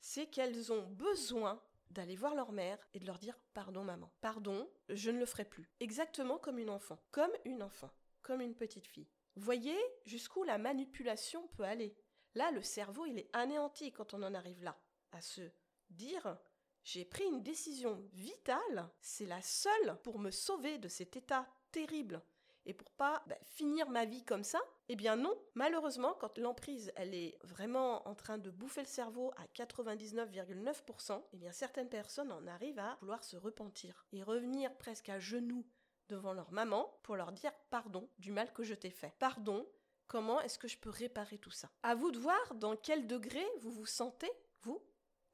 c'est 0.00 0.26
qu'elles 0.26 0.72
ont 0.72 0.86
besoin 0.86 1.60
d'aller 1.92 2.16
voir 2.16 2.34
leur 2.34 2.52
mère 2.52 2.78
et 2.94 2.98
de 2.98 3.06
leur 3.06 3.18
dire 3.18 3.38
pardon 3.54 3.84
maman, 3.84 4.10
pardon, 4.20 4.68
je 4.88 5.10
ne 5.10 5.18
le 5.18 5.26
ferai 5.26 5.44
plus. 5.44 5.68
Exactement 5.80 6.38
comme 6.38 6.58
une 6.58 6.70
enfant, 6.70 6.98
comme 7.10 7.32
une 7.44 7.62
enfant, 7.62 7.90
comme 8.22 8.40
une 8.40 8.54
petite 8.54 8.86
fille. 8.86 9.08
Voyez 9.36 9.78
jusqu'où 10.04 10.42
la 10.42 10.58
manipulation 10.58 11.46
peut 11.48 11.64
aller. 11.64 11.96
Là, 12.34 12.50
le 12.50 12.62
cerveau, 12.62 13.06
il 13.06 13.18
est 13.18 13.30
anéanti 13.32 13.92
quand 13.92 14.14
on 14.14 14.22
en 14.22 14.34
arrive 14.34 14.62
là, 14.62 14.78
à 15.12 15.20
se 15.20 15.42
dire 15.90 16.38
j'ai 16.84 17.04
pris 17.04 17.24
une 17.24 17.42
décision 17.42 18.08
vitale, 18.12 18.90
c'est 19.00 19.26
la 19.26 19.40
seule 19.40 20.00
pour 20.02 20.18
me 20.18 20.30
sauver 20.30 20.78
de 20.78 20.88
cet 20.88 21.16
état 21.16 21.46
terrible 21.70 22.22
et 22.66 22.74
pour 22.74 22.90
pas 22.92 23.22
bah, 23.26 23.36
finir 23.44 23.88
ma 23.90 24.04
vie 24.04 24.24
comme 24.24 24.44
ça 24.44 24.60
Eh 24.88 24.96
bien 24.96 25.16
non, 25.16 25.36
malheureusement, 25.54 26.14
quand 26.20 26.38
l'emprise 26.38 26.92
elle 26.96 27.14
est 27.14 27.36
vraiment 27.42 28.06
en 28.08 28.14
train 28.14 28.38
de 28.38 28.50
bouffer 28.50 28.82
le 28.82 28.86
cerveau 28.86 29.32
à 29.36 29.46
99,9%, 29.54 31.22
eh 31.32 31.36
bien 31.36 31.52
certaines 31.52 31.88
personnes 31.88 32.32
en 32.32 32.46
arrivent 32.46 32.78
à 32.78 32.96
vouloir 33.00 33.24
se 33.24 33.36
repentir 33.36 34.06
et 34.12 34.22
revenir 34.22 34.74
presque 34.76 35.08
à 35.08 35.18
genoux 35.18 35.66
devant 36.08 36.32
leur 36.32 36.52
maman 36.52 36.98
pour 37.02 37.16
leur 37.16 37.32
dire 37.32 37.52
pardon 37.70 38.08
du 38.18 38.30
mal 38.30 38.52
que 38.52 38.62
je 38.62 38.74
t'ai 38.74 38.90
fait. 38.90 39.14
Pardon, 39.18 39.66
comment 40.06 40.40
est-ce 40.40 40.58
que 40.58 40.68
je 40.68 40.78
peux 40.78 40.90
réparer 40.90 41.38
tout 41.38 41.50
ça? 41.50 41.70
À 41.82 41.94
vous 41.94 42.10
de 42.10 42.18
voir 42.18 42.54
dans 42.54 42.76
quel 42.76 43.06
degré 43.06 43.44
vous 43.60 43.70
vous 43.70 43.86
sentez, 43.86 44.30
vous. 44.62 44.80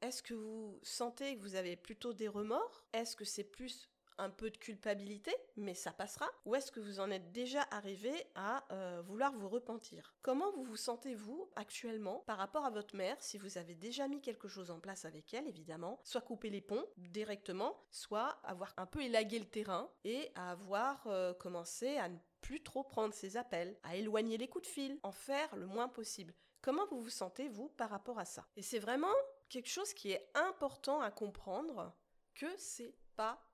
Est-ce 0.01 0.23
que 0.23 0.33
vous 0.33 0.79
sentez 0.81 1.35
que 1.35 1.41
vous 1.41 1.55
avez 1.55 1.75
plutôt 1.75 2.13
des 2.13 2.29
remords? 2.29 2.85
Est-ce 2.93 3.17
que 3.17 3.25
c'est 3.25 3.43
plus 3.43 3.89
un 4.19 4.29
peu 4.29 4.49
de 4.49 4.57
culpabilité, 4.57 5.33
mais 5.55 5.73
ça 5.73 5.91
passera. 5.91 6.27
Ou 6.45 6.55
est-ce 6.55 6.71
que 6.71 6.79
vous 6.79 6.99
en 6.99 7.09
êtes 7.09 7.31
déjà 7.31 7.65
arrivé 7.71 8.11
à 8.35 8.65
euh, 8.71 9.01
vouloir 9.05 9.33
vous 9.33 9.49
repentir? 9.49 10.13
Comment 10.21 10.51
vous 10.51 10.63
vous 10.63 10.77
sentez-vous 10.77 11.49
actuellement 11.55 12.23
par 12.27 12.37
rapport 12.37 12.65
à 12.65 12.69
votre 12.69 12.95
mère 12.95 13.17
si 13.19 13.37
vous 13.37 13.57
avez 13.57 13.75
déjà 13.75 14.07
mis 14.07 14.21
quelque 14.21 14.47
chose 14.47 14.71
en 14.71 14.79
place 14.79 15.05
avec 15.05 15.33
elle, 15.33 15.47
évidemment 15.47 15.99
Soit 16.03 16.21
couper 16.21 16.49
les 16.49 16.61
ponts 16.61 16.85
directement, 16.97 17.75
soit 17.91 18.39
avoir 18.43 18.73
un 18.77 18.85
peu 18.85 19.01
élagué 19.01 19.39
le 19.39 19.45
terrain 19.45 19.89
et 20.03 20.31
avoir 20.35 21.07
euh, 21.07 21.33
commencé 21.33 21.97
à 21.97 22.09
ne 22.09 22.17
plus 22.41 22.63
trop 22.63 22.83
prendre 22.83 23.13
ses 23.13 23.37
appels, 23.37 23.77
à 23.83 23.95
éloigner 23.95 24.37
les 24.37 24.47
coups 24.47 24.67
de 24.67 24.71
fil, 24.71 24.99
en 25.03 25.11
faire 25.11 25.55
le 25.55 25.65
moins 25.65 25.87
possible. 25.87 26.33
Comment 26.61 26.85
vous 26.87 27.01
vous 27.01 27.09
sentez, 27.09 27.47
vous, 27.47 27.69
par 27.69 27.89
rapport 27.89 28.19
à 28.19 28.25
ça? 28.25 28.45
Et 28.55 28.61
c'est 28.61 28.79
vraiment 28.79 29.13
quelque 29.49 29.69
chose 29.69 29.93
qui 29.93 30.11
est 30.11 30.29
important 30.35 31.01
à 31.01 31.11
comprendre 31.11 31.93
que 32.35 32.47
c'est 32.57 32.93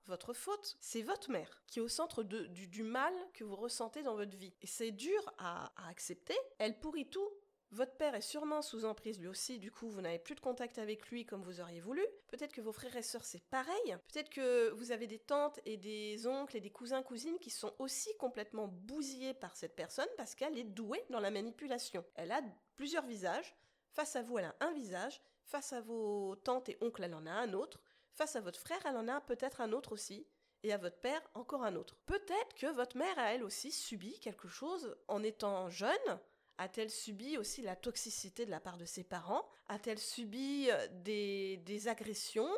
votre 0.06 0.32
faute, 0.32 0.76
c'est 0.80 1.02
votre 1.02 1.30
mère 1.30 1.62
qui 1.66 1.78
est 1.78 1.82
au 1.82 1.88
centre 1.88 2.22
du, 2.22 2.82
mal 2.82 3.12
que 3.34 3.44
vous 3.44 3.56
ressentez 3.56 4.02
dans 4.02 4.14
votre 4.14 4.36
vie. 4.36 4.54
Et 4.62 4.66
c'est 4.66 4.92
dur 4.92 5.20
à, 5.38 5.72
à 5.76 5.88
accepter, 5.88 6.36
elle 6.58 6.78
pourrit 6.78 7.08
tout, 7.08 7.28
votre 7.72 7.96
père 7.96 8.14
est 8.14 8.20
sûrement 8.20 8.62
sous 8.62 8.84
emprise 8.84 9.18
lui 9.18 9.26
aussi, 9.26 9.58
du 9.58 9.72
coup 9.72 9.88
vous 9.88 10.00
n'avez 10.00 10.18
plus 10.18 10.34
de 10.34 10.40
contact 10.40 10.78
avec 10.78 11.08
lui 11.08 11.26
comme 11.26 11.42
vous 11.42 11.60
auriez 11.60 11.80
voulu. 11.80 12.02
Peut-être 12.28 12.52
que 12.52 12.60
vos 12.60 12.72
frères 12.72 12.96
et 12.96 13.02
sœurs 13.02 13.24
c'est 13.24 13.42
pareil. 13.50 13.96
Peut-être 14.12 14.30
que 14.30 14.70
vous 14.70 14.92
avez 14.92 15.06
des 15.06 15.18
tantes 15.18 15.58
et 15.64 15.76
des 15.76 16.26
oncles 16.26 16.56
et 16.56 16.60
des 16.60 16.70
cousins 16.70 17.02
cousines 17.02 17.38
qui 17.40 17.50
sont 17.50 17.74
aussi 17.78 18.16
complètement 18.18 18.68
bousillés 18.68 19.34
par 19.34 19.56
cette 19.56 19.74
personne 19.74 20.08
parce 20.16 20.34
qu'elle 20.34 20.56
est 20.56 20.64
douée 20.64 21.04
dans 21.10 21.20
la 21.20 21.30
manipulation. 21.30 22.04
Elle 22.14 22.32
a 22.32 22.40
plusieurs 22.76 23.06
visages. 23.06 23.56
Face 23.90 24.14
à 24.14 24.22
vous 24.22 24.38
elle 24.38 24.44
a 24.44 24.56
un 24.60 24.72
visage. 24.72 25.20
Face 25.42 25.72
à 25.72 25.80
vos 25.80 26.36
tantes 26.36 26.68
et 26.68 26.78
oncles 26.80 27.02
elle 27.02 27.14
en 27.14 27.26
a 27.26 27.32
un 27.32 27.52
autre. 27.52 27.80
Face 28.16 28.34
à 28.34 28.40
votre 28.40 28.58
frère, 28.58 28.80
elle 28.86 28.96
en 28.96 29.08
a 29.08 29.20
peut-être 29.20 29.60
un 29.60 29.72
autre 29.72 29.92
aussi, 29.92 30.26
et 30.62 30.72
à 30.72 30.78
votre 30.78 30.98
père, 30.98 31.20
encore 31.34 31.62
un 31.64 31.76
autre. 31.76 31.96
Peut-être 32.06 32.54
que 32.54 32.66
votre 32.66 32.96
mère 32.96 33.18
a 33.18 33.34
elle 33.34 33.44
aussi 33.44 33.70
subi 33.70 34.18
quelque 34.20 34.48
chose 34.48 34.96
en 35.06 35.22
étant 35.22 35.68
jeune. 35.68 36.18
A-t-elle 36.56 36.88
subi 36.88 37.36
aussi 37.36 37.60
la 37.60 37.76
toxicité 37.76 38.46
de 38.46 38.50
la 38.50 38.58
part 38.58 38.78
de 38.78 38.86
ses 38.86 39.04
parents? 39.04 39.46
A-t-elle 39.68 39.98
subi 39.98 40.70
euh, 40.70 40.88
des, 41.04 41.88
agressions? 41.88 42.48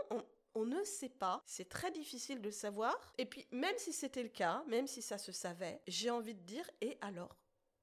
On, 0.54 0.64
ne 0.64 0.84
sait 0.84 1.08
pas, 1.08 1.42
c'est 1.44 1.68
très 1.68 1.90
difficile 1.90 2.40
de 2.40 2.46
le 2.46 2.52
savoir. 2.52 3.12
Et 3.18 3.26
puis, 3.26 3.48
même 3.50 3.76
si 3.78 3.92
c'était 3.92 4.22
le 4.22 4.28
cas, 4.28 4.62
même 4.68 4.86
si 4.86 5.02
ça 5.02 5.18
se 5.18 5.32
savait, 5.32 5.82
j'ai 5.88 6.10
envie 6.10 6.34
de 6.34 6.42
dire, 6.42 6.70
et 6.80 6.98
alors? 7.00 7.36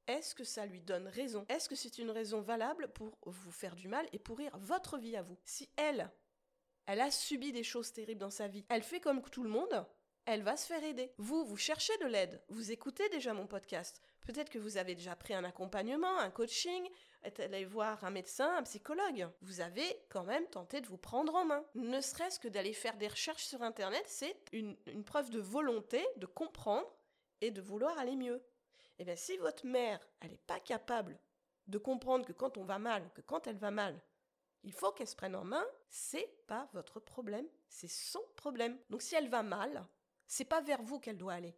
Est-ce 0.07 0.33
que 0.33 0.43
ça 0.45 0.65
lui 0.65 0.81
donne 0.81 1.07
raison? 1.07 1.45
Est-ce 1.49 1.67
que 1.67 1.75
c'est 1.75 1.97
une 1.97 2.11
raison 2.11 2.39
valable 2.39 2.87
pour 2.93 3.17
vous 3.25 3.51
faire 3.51 3.75
du 3.75 3.89
mal 3.89 4.07
et 4.13 4.19
pourrir 4.19 4.57
votre 4.59 4.97
vie 4.97 5.17
à 5.17 5.23
vous? 5.23 5.37
Si 5.43 5.69
elle, 5.77 6.11
elle 6.85 7.01
a 7.01 7.11
subi 7.11 7.51
des 7.51 7.63
choses 7.63 7.91
terribles 7.91 8.21
dans 8.21 8.29
sa 8.29 8.47
vie. 8.47 8.65
Elle 8.69 8.83
fait 8.83 8.99
comme 8.99 9.21
tout 9.21 9.43
le 9.43 9.49
monde, 9.49 9.85
elle 10.25 10.41
va 10.41 10.57
se 10.57 10.65
faire 10.65 10.83
aider. 10.83 11.11
Vous, 11.17 11.45
vous 11.45 11.57
cherchez 11.57 11.95
de 11.97 12.07
l'aide. 12.07 12.41
Vous 12.49 12.71
écoutez 12.71 13.07
déjà 13.09 13.33
mon 13.33 13.45
podcast. 13.45 14.01
Peut-être 14.25 14.49
que 14.49 14.57
vous 14.57 14.77
avez 14.77 14.95
déjà 14.95 15.15
pris 15.15 15.35
un 15.35 15.43
accompagnement, 15.43 16.17
un 16.17 16.31
coaching, 16.31 16.89
êtes 17.23 17.39
allé 17.39 17.63
voir 17.63 18.03
un 18.03 18.09
médecin, 18.09 18.55
un 18.55 18.63
psychologue. 18.63 19.29
Vous 19.41 19.61
avez 19.61 19.85
quand 20.09 20.23
même 20.23 20.47
tenté 20.47 20.81
de 20.81 20.87
vous 20.87 20.97
prendre 20.97 21.35
en 21.35 21.45
main. 21.45 21.63
Ne 21.75 22.01
serait-ce 22.01 22.39
que 22.39 22.47
d'aller 22.47 22.73
faire 22.73 22.97
des 22.97 23.07
recherches 23.07 23.45
sur 23.45 23.61
Internet, 23.61 24.03
c'est 24.07 24.35
une, 24.51 24.75
une 24.87 25.03
preuve 25.03 25.29
de 25.29 25.39
volonté 25.39 26.03
de 26.17 26.25
comprendre 26.25 26.91
et 27.41 27.51
de 27.51 27.61
vouloir 27.61 27.97
aller 27.99 28.15
mieux. 28.15 28.41
Eh 28.97 29.05
bien, 29.05 29.15
si 29.15 29.37
votre 29.37 29.65
mère, 29.65 29.99
elle 30.21 30.31
n'est 30.31 30.37
pas 30.47 30.59
capable 30.59 31.19
de 31.67 31.77
comprendre 31.77 32.25
que 32.25 32.33
quand 32.33 32.57
on 32.57 32.63
va 32.63 32.79
mal, 32.79 33.03
que 33.13 33.21
quand 33.21 33.45
elle 33.45 33.57
va 33.57 33.71
mal, 33.71 33.99
il 34.65 34.73
faut 34.73 34.91
qu'elle 34.91 35.07
se 35.07 35.15
prenne 35.15 35.35
en 35.35 35.45
main, 35.45 35.65
c'est 35.89 36.27
pas 36.47 36.67
votre 36.73 36.99
problème, 36.99 37.47
c'est 37.69 37.87
son 37.87 38.21
problème. 38.35 38.77
Donc 38.89 39.01
si 39.03 39.15
elle 39.15 39.29
va 39.29 39.43
mal, 39.43 39.87
c'est 40.27 40.45
pas 40.45 40.59
vers 40.59 40.81
vous 40.81 40.99
qu'elle 40.99 41.17
doit 41.17 41.33
aller. 41.33 41.55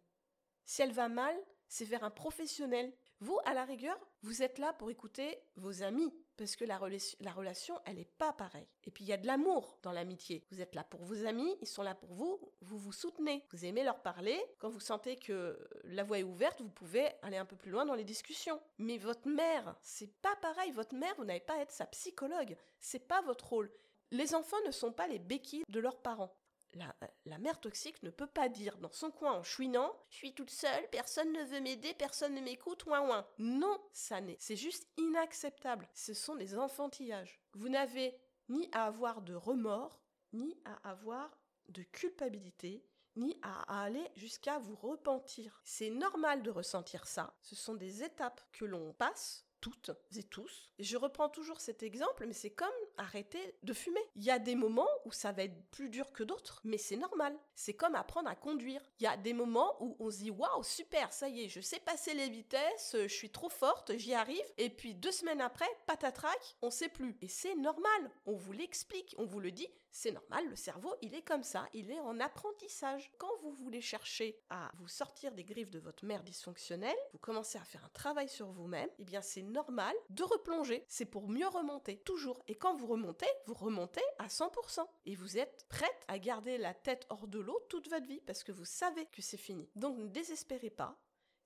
Si 0.66 0.82
elle 0.82 0.92
va 0.92 1.08
mal, 1.08 1.34
c'est 1.68 1.86
vers 1.86 2.04
un 2.04 2.10
professionnel. 2.10 2.92
Vous, 3.20 3.38
à 3.46 3.54
la 3.54 3.64
rigueur, 3.64 3.98
vous 4.22 4.42
êtes 4.42 4.58
là 4.58 4.74
pour 4.74 4.90
écouter 4.90 5.38
vos 5.56 5.82
amis, 5.82 6.14
parce 6.38 6.54
que 6.54 6.64
la, 6.64 6.78
relation, 6.78 7.78
elle 7.84 7.96
n'est 7.96 8.04
pas 8.04 8.32
pareille. 8.32 8.68
Et 8.84 8.90
puis 8.90 9.04
il 9.04 9.08
y 9.08 9.12
a 9.12 9.16
de 9.16 9.26
l'amour 9.26 9.76
dans 9.82 9.90
l'amitié. 9.92 10.44
Vous 10.50 10.60
êtes 10.60 10.74
là 10.76 10.84
pour 10.84 11.02
vos 11.02 11.26
amis, 11.26 11.58
ils 11.60 11.66
sont 11.66 11.82
là 11.82 11.94
pour 11.94 12.14
vous, 12.14 12.40
vous 12.60 12.78
vous 12.78 12.92
soutenez, 12.92 13.44
vous 13.50 13.64
aimez 13.64 13.82
leur 13.82 14.00
parler. 14.00 14.40
Quand 14.58 14.68
vous 14.68 14.80
sentez 14.80 15.16
que 15.16 15.58
la 15.84 16.04
voie 16.04 16.20
est 16.20 16.24
ouverte, 16.24 16.60
vous 16.60 16.70
pouvez 16.70 17.10
aller 17.22 17.36
un 17.36 17.44
peu 17.44 17.56
plus 17.56 17.72
loin 17.72 17.84
dans 17.84 17.96
les 17.96 18.04
discussions. 18.04 18.60
Mais 18.78 18.98
votre 18.98 19.28
mère, 19.28 19.76
c'est 19.82 20.14
pas 20.22 20.36
pareil. 20.36 20.70
Votre 20.70 20.94
mère, 20.94 21.14
vous 21.18 21.24
n'avez 21.24 21.40
pas 21.40 21.54
à 21.54 21.62
être 21.62 21.72
sa 21.72 21.86
psychologue. 21.86 22.56
C'est 22.78 23.06
pas 23.08 23.20
votre 23.22 23.48
rôle. 23.48 23.70
Les 24.10 24.34
enfants 24.34 24.56
ne 24.64 24.70
sont 24.70 24.92
pas 24.92 25.08
les 25.08 25.18
béquilles 25.18 25.64
de 25.68 25.80
leurs 25.80 26.00
parents 26.00 26.32
la, 26.74 27.38
mère 27.38 27.60
toxique 27.60 28.02
ne 28.02 28.10
peut 28.10 28.26
pas 28.26 28.48
dire 28.48 28.76
dans 28.78 28.92
son 28.92 29.10
coin 29.10 29.32
en 29.32 29.42
chouinant 29.42 29.94
Je 30.10 30.16
suis 30.16 30.34
toute 30.34 30.50
seule, 30.50 30.88
personne 30.90 31.32
ne 31.32 31.44
veut 31.44 31.60
m'aider, 31.60 31.94
personne 31.94 32.34
ne 32.34 32.40
m'écoute, 32.40 32.84
ouin 32.86 33.06
ouin. 33.08 33.26
Non, 33.38 33.80
ça 33.92 34.20
n'est. 34.20 34.36
C'est 34.38 34.56
juste 34.56 34.86
inacceptable. 34.96 35.88
Ce 35.94 36.14
sont 36.14 36.36
des 36.36 36.58
enfantillages. 36.58 37.40
Vous 37.54 37.68
n'avez 37.68 38.18
ni 38.48 38.68
à 38.72 38.86
avoir 38.86 39.22
de 39.22 39.34
remords, 39.34 40.00
ni 40.32 40.56
à 40.64 40.90
avoir 40.90 41.38
de 41.68 41.82
culpabilité, 41.82 42.84
ni 43.16 43.38
à 43.42 43.82
aller 43.84 44.06
jusqu'à 44.14 44.58
vous 44.58 44.76
repentir. 44.76 45.60
C'est 45.64 45.90
normal 45.90 46.42
de 46.42 46.50
ressentir 46.50 47.06
ça. 47.06 47.34
Ce 47.42 47.56
sont 47.56 47.74
des 47.74 48.02
étapes 48.02 48.40
que 48.52 48.64
l'on 48.64 48.92
passe 48.92 49.47
toutes 49.60 49.90
et 50.16 50.22
tous. 50.22 50.72
Je 50.78 50.96
reprends 50.96 51.28
toujours 51.28 51.60
cet 51.60 51.82
exemple, 51.82 52.26
mais 52.26 52.32
c'est 52.32 52.50
comme 52.50 52.68
arrêter 52.96 53.54
de 53.62 53.72
fumer. 53.72 54.00
Il 54.16 54.24
y 54.24 54.30
a 54.30 54.38
des 54.38 54.54
moments 54.54 54.88
où 55.04 55.12
ça 55.12 55.32
va 55.32 55.44
être 55.44 55.70
plus 55.70 55.88
dur 55.88 56.12
que 56.12 56.22
d'autres, 56.22 56.60
mais 56.64 56.78
c'est 56.78 56.96
normal. 56.96 57.36
C'est 57.54 57.74
comme 57.74 57.94
apprendre 57.94 58.28
à 58.28 58.36
conduire. 58.36 58.80
Il 59.00 59.04
y 59.04 59.06
a 59.06 59.16
des 59.16 59.32
moments 59.32 59.76
où 59.80 59.96
on 59.98 60.10
se 60.10 60.18
dit 60.18 60.30
waouh, 60.30 60.62
super, 60.62 61.12
ça 61.12 61.28
y 61.28 61.44
est, 61.44 61.48
je 61.48 61.60
sais 61.60 61.80
passer 61.80 62.14
les 62.14 62.28
vitesses, 62.28 62.94
je 62.94 63.08
suis 63.08 63.30
trop 63.30 63.48
forte, 63.48 63.96
j'y 63.96 64.14
arrive. 64.14 64.44
Et 64.56 64.70
puis 64.70 64.94
deux 64.94 65.12
semaines 65.12 65.40
après, 65.40 65.68
patatrac, 65.86 66.56
on 66.62 66.70
sait 66.70 66.88
plus. 66.88 67.16
Et 67.22 67.28
c'est 67.28 67.54
normal. 67.54 68.10
On 68.26 68.34
vous 68.34 68.52
l'explique, 68.52 69.14
on 69.18 69.24
vous 69.24 69.40
le 69.40 69.50
dit. 69.50 69.68
C'est 69.90 70.12
normal, 70.12 70.48
le 70.48 70.56
cerveau, 70.56 70.94
il 71.02 71.14
est 71.14 71.22
comme 71.22 71.42
ça, 71.42 71.66
il 71.72 71.90
est 71.90 72.00
en 72.00 72.20
apprentissage. 72.20 73.10
Quand 73.18 73.34
vous 73.42 73.50
voulez 73.50 73.80
chercher 73.80 74.38
à 74.50 74.70
vous 74.78 74.88
sortir 74.88 75.32
des 75.32 75.44
griffes 75.44 75.70
de 75.70 75.78
votre 75.78 76.04
mère 76.04 76.22
dysfonctionnelle, 76.22 76.96
vous 77.12 77.18
commencez 77.18 77.58
à 77.58 77.64
faire 77.64 77.84
un 77.84 77.90
travail 77.90 78.28
sur 78.28 78.50
vous-même, 78.50 78.90
eh 78.98 79.04
bien 79.04 79.22
c'est 79.22 79.42
normal 79.42 79.94
de 80.10 80.22
replonger. 80.22 80.84
C'est 80.88 81.04
pour 81.04 81.28
mieux 81.28 81.48
remonter, 81.48 81.98
toujours. 81.98 82.42
Et 82.48 82.54
quand 82.54 82.74
vous 82.74 82.86
remontez, 82.86 83.28
vous 83.46 83.54
remontez 83.54 84.04
à 84.18 84.28
100%. 84.28 84.86
Et 85.06 85.14
vous 85.14 85.38
êtes 85.38 85.66
prête 85.68 86.04
à 86.06 86.18
garder 86.18 86.58
la 86.58 86.74
tête 86.74 87.06
hors 87.08 87.26
de 87.26 87.38
l'eau 87.38 87.58
toute 87.68 87.88
votre 87.88 88.06
vie, 88.06 88.20
parce 88.20 88.44
que 88.44 88.52
vous 88.52 88.64
savez 88.64 89.06
que 89.06 89.22
c'est 89.22 89.36
fini. 89.36 89.68
Donc 89.74 89.98
ne 89.98 90.06
désespérez 90.06 90.70
pas, 90.70 90.98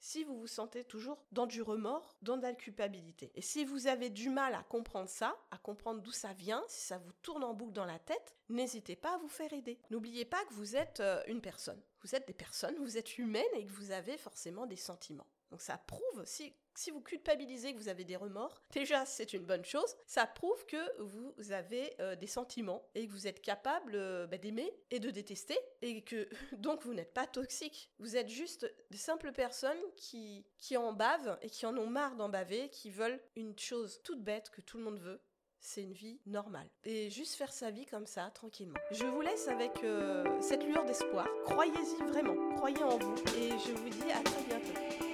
si 0.03 0.25
vous 0.25 0.37
vous 0.37 0.49
sentez 0.49 0.85
toujours 0.85 1.25
dans 1.31 1.47
du 1.47 1.63
remords, 1.63 2.17
dans 2.23 2.37
de 2.37 2.43
la 2.43 2.53
culpabilité. 2.53 3.31
Et 3.37 3.41
si 3.41 3.65
vous 3.65 3.87
avez 3.87 4.11
du 4.11 4.29
mal 4.29 4.55
à 4.55 4.65
comprendre 4.65 5.09
ça, 5.09 5.37
à 5.53 5.59
comprendre 5.59 6.03
d'où 6.03 6.11
ça 6.11 6.33
vient, 6.33 6.63
si 6.67 6.83
ça 6.83 6.99
vous 6.99 7.13
tourne 7.23 7.45
en 7.45 7.55
boucle 7.55 7.73
dans 7.73 7.85
la 7.85 8.01
tête, 8.01 8.35
n'hésitez 8.49 8.97
pas 8.97 9.15
à 9.15 9.19
vous 9.19 9.29
faire 9.29 9.53
aider. 9.53 9.79
N'oubliez 9.91 10.25
pas 10.25 10.45
que 10.45 10.55
vous 10.55 10.75
êtes 10.77 10.99
euh, 11.01 11.23
une 11.29 11.41
personne. 11.41 11.81
Vous 12.03 12.15
êtes 12.15 12.27
des 12.27 12.35
personnes, 12.35 12.77
vous 12.79 12.99
êtes 12.99 13.19
humaine 13.19 13.45
et 13.55 13.65
que 13.65 13.71
vous 13.73 13.91
avez 13.91 14.17
forcément 14.17 14.67
des 14.67 14.77
sentiments. 14.77 15.27
Donc 15.53 15.61
ça 15.61 15.77
prouve, 15.77 16.25
si, 16.25 16.55
si 16.75 16.91
vous 16.91 17.03
culpabilisez 17.03 17.75
que 17.75 17.79
vous 17.79 17.89
avez 17.89 18.05
des 18.05 18.17
remords, 18.17 18.63
déjà 18.73 19.05
c'est 19.05 19.35
une 19.35 19.45
bonne 19.45 19.67
chose, 19.67 19.95
ça 20.07 20.27
prouve 20.27 20.65
que 20.65 21.03
vous 21.03 21.35
avez 21.53 21.93
euh, 22.01 22.17
des 22.17 22.27
sentiments 22.27 22.89
et 22.95 23.07
que 23.07 23.13
vous 23.13 23.27
êtes 23.27 23.43
capable 23.43 23.93
euh, 23.95 24.27
bah, 24.27 24.39
d'aimer 24.39 24.73
et 24.91 24.99
de 24.99 25.11
détester 25.11 25.59
et 25.83 26.03
que 26.03 26.27
donc 26.57 26.83
vous 26.85 26.95
n'êtes 26.95 27.13
pas 27.13 27.27
toxique. 27.27 27.91
Vous 27.99 28.17
êtes 28.17 28.29
juste 28.29 28.73
des 28.91 28.97
simples 28.97 29.31
personnes 29.33 29.83
qui, 29.97 30.47
qui 30.57 30.79
en 30.79 30.95
bavent 30.95 31.39
et 31.43 31.51
qui 31.51 31.67
en 31.67 31.77
ont 31.77 31.87
marre 31.87 32.17
d'en 32.17 32.31
baver, 32.31 32.71
qui 32.71 32.91
veulent 32.91 33.21
une 33.37 33.59
chose 33.59 34.01
toute 34.03 34.25
bête 34.25 34.49
que 34.49 34.63
tout 34.63 34.79
le 34.79 34.85
monde 34.85 35.01
veut, 35.01 35.21
c'est 35.63 35.83
une 35.83 35.93
vie 35.93 36.19
normale. 36.27 36.69
Et 36.85 37.09
juste 37.09 37.35
faire 37.35 37.53
sa 37.53 37.71
vie 37.71 37.87
comme 37.87 38.07
ça, 38.07 38.31
tranquillement. 38.35 38.79
Je 38.91 39.05
vous 39.05 39.21
laisse 39.21 39.49
avec 39.49 39.83
euh, 39.85 40.25
cette 40.41 40.65
lueur 40.65 40.85
d'espoir. 40.85 41.27
Croyez-y 41.45 42.03
vraiment, 42.05 42.57
croyez 42.57 42.83
en 42.83 42.99
vous. 42.99 43.15
Et 43.39 43.51
je 43.51 43.73
vous 43.73 43.89
dis 43.89 44.11
à 44.13 44.23
très 44.23 44.43
bientôt. 44.43 45.12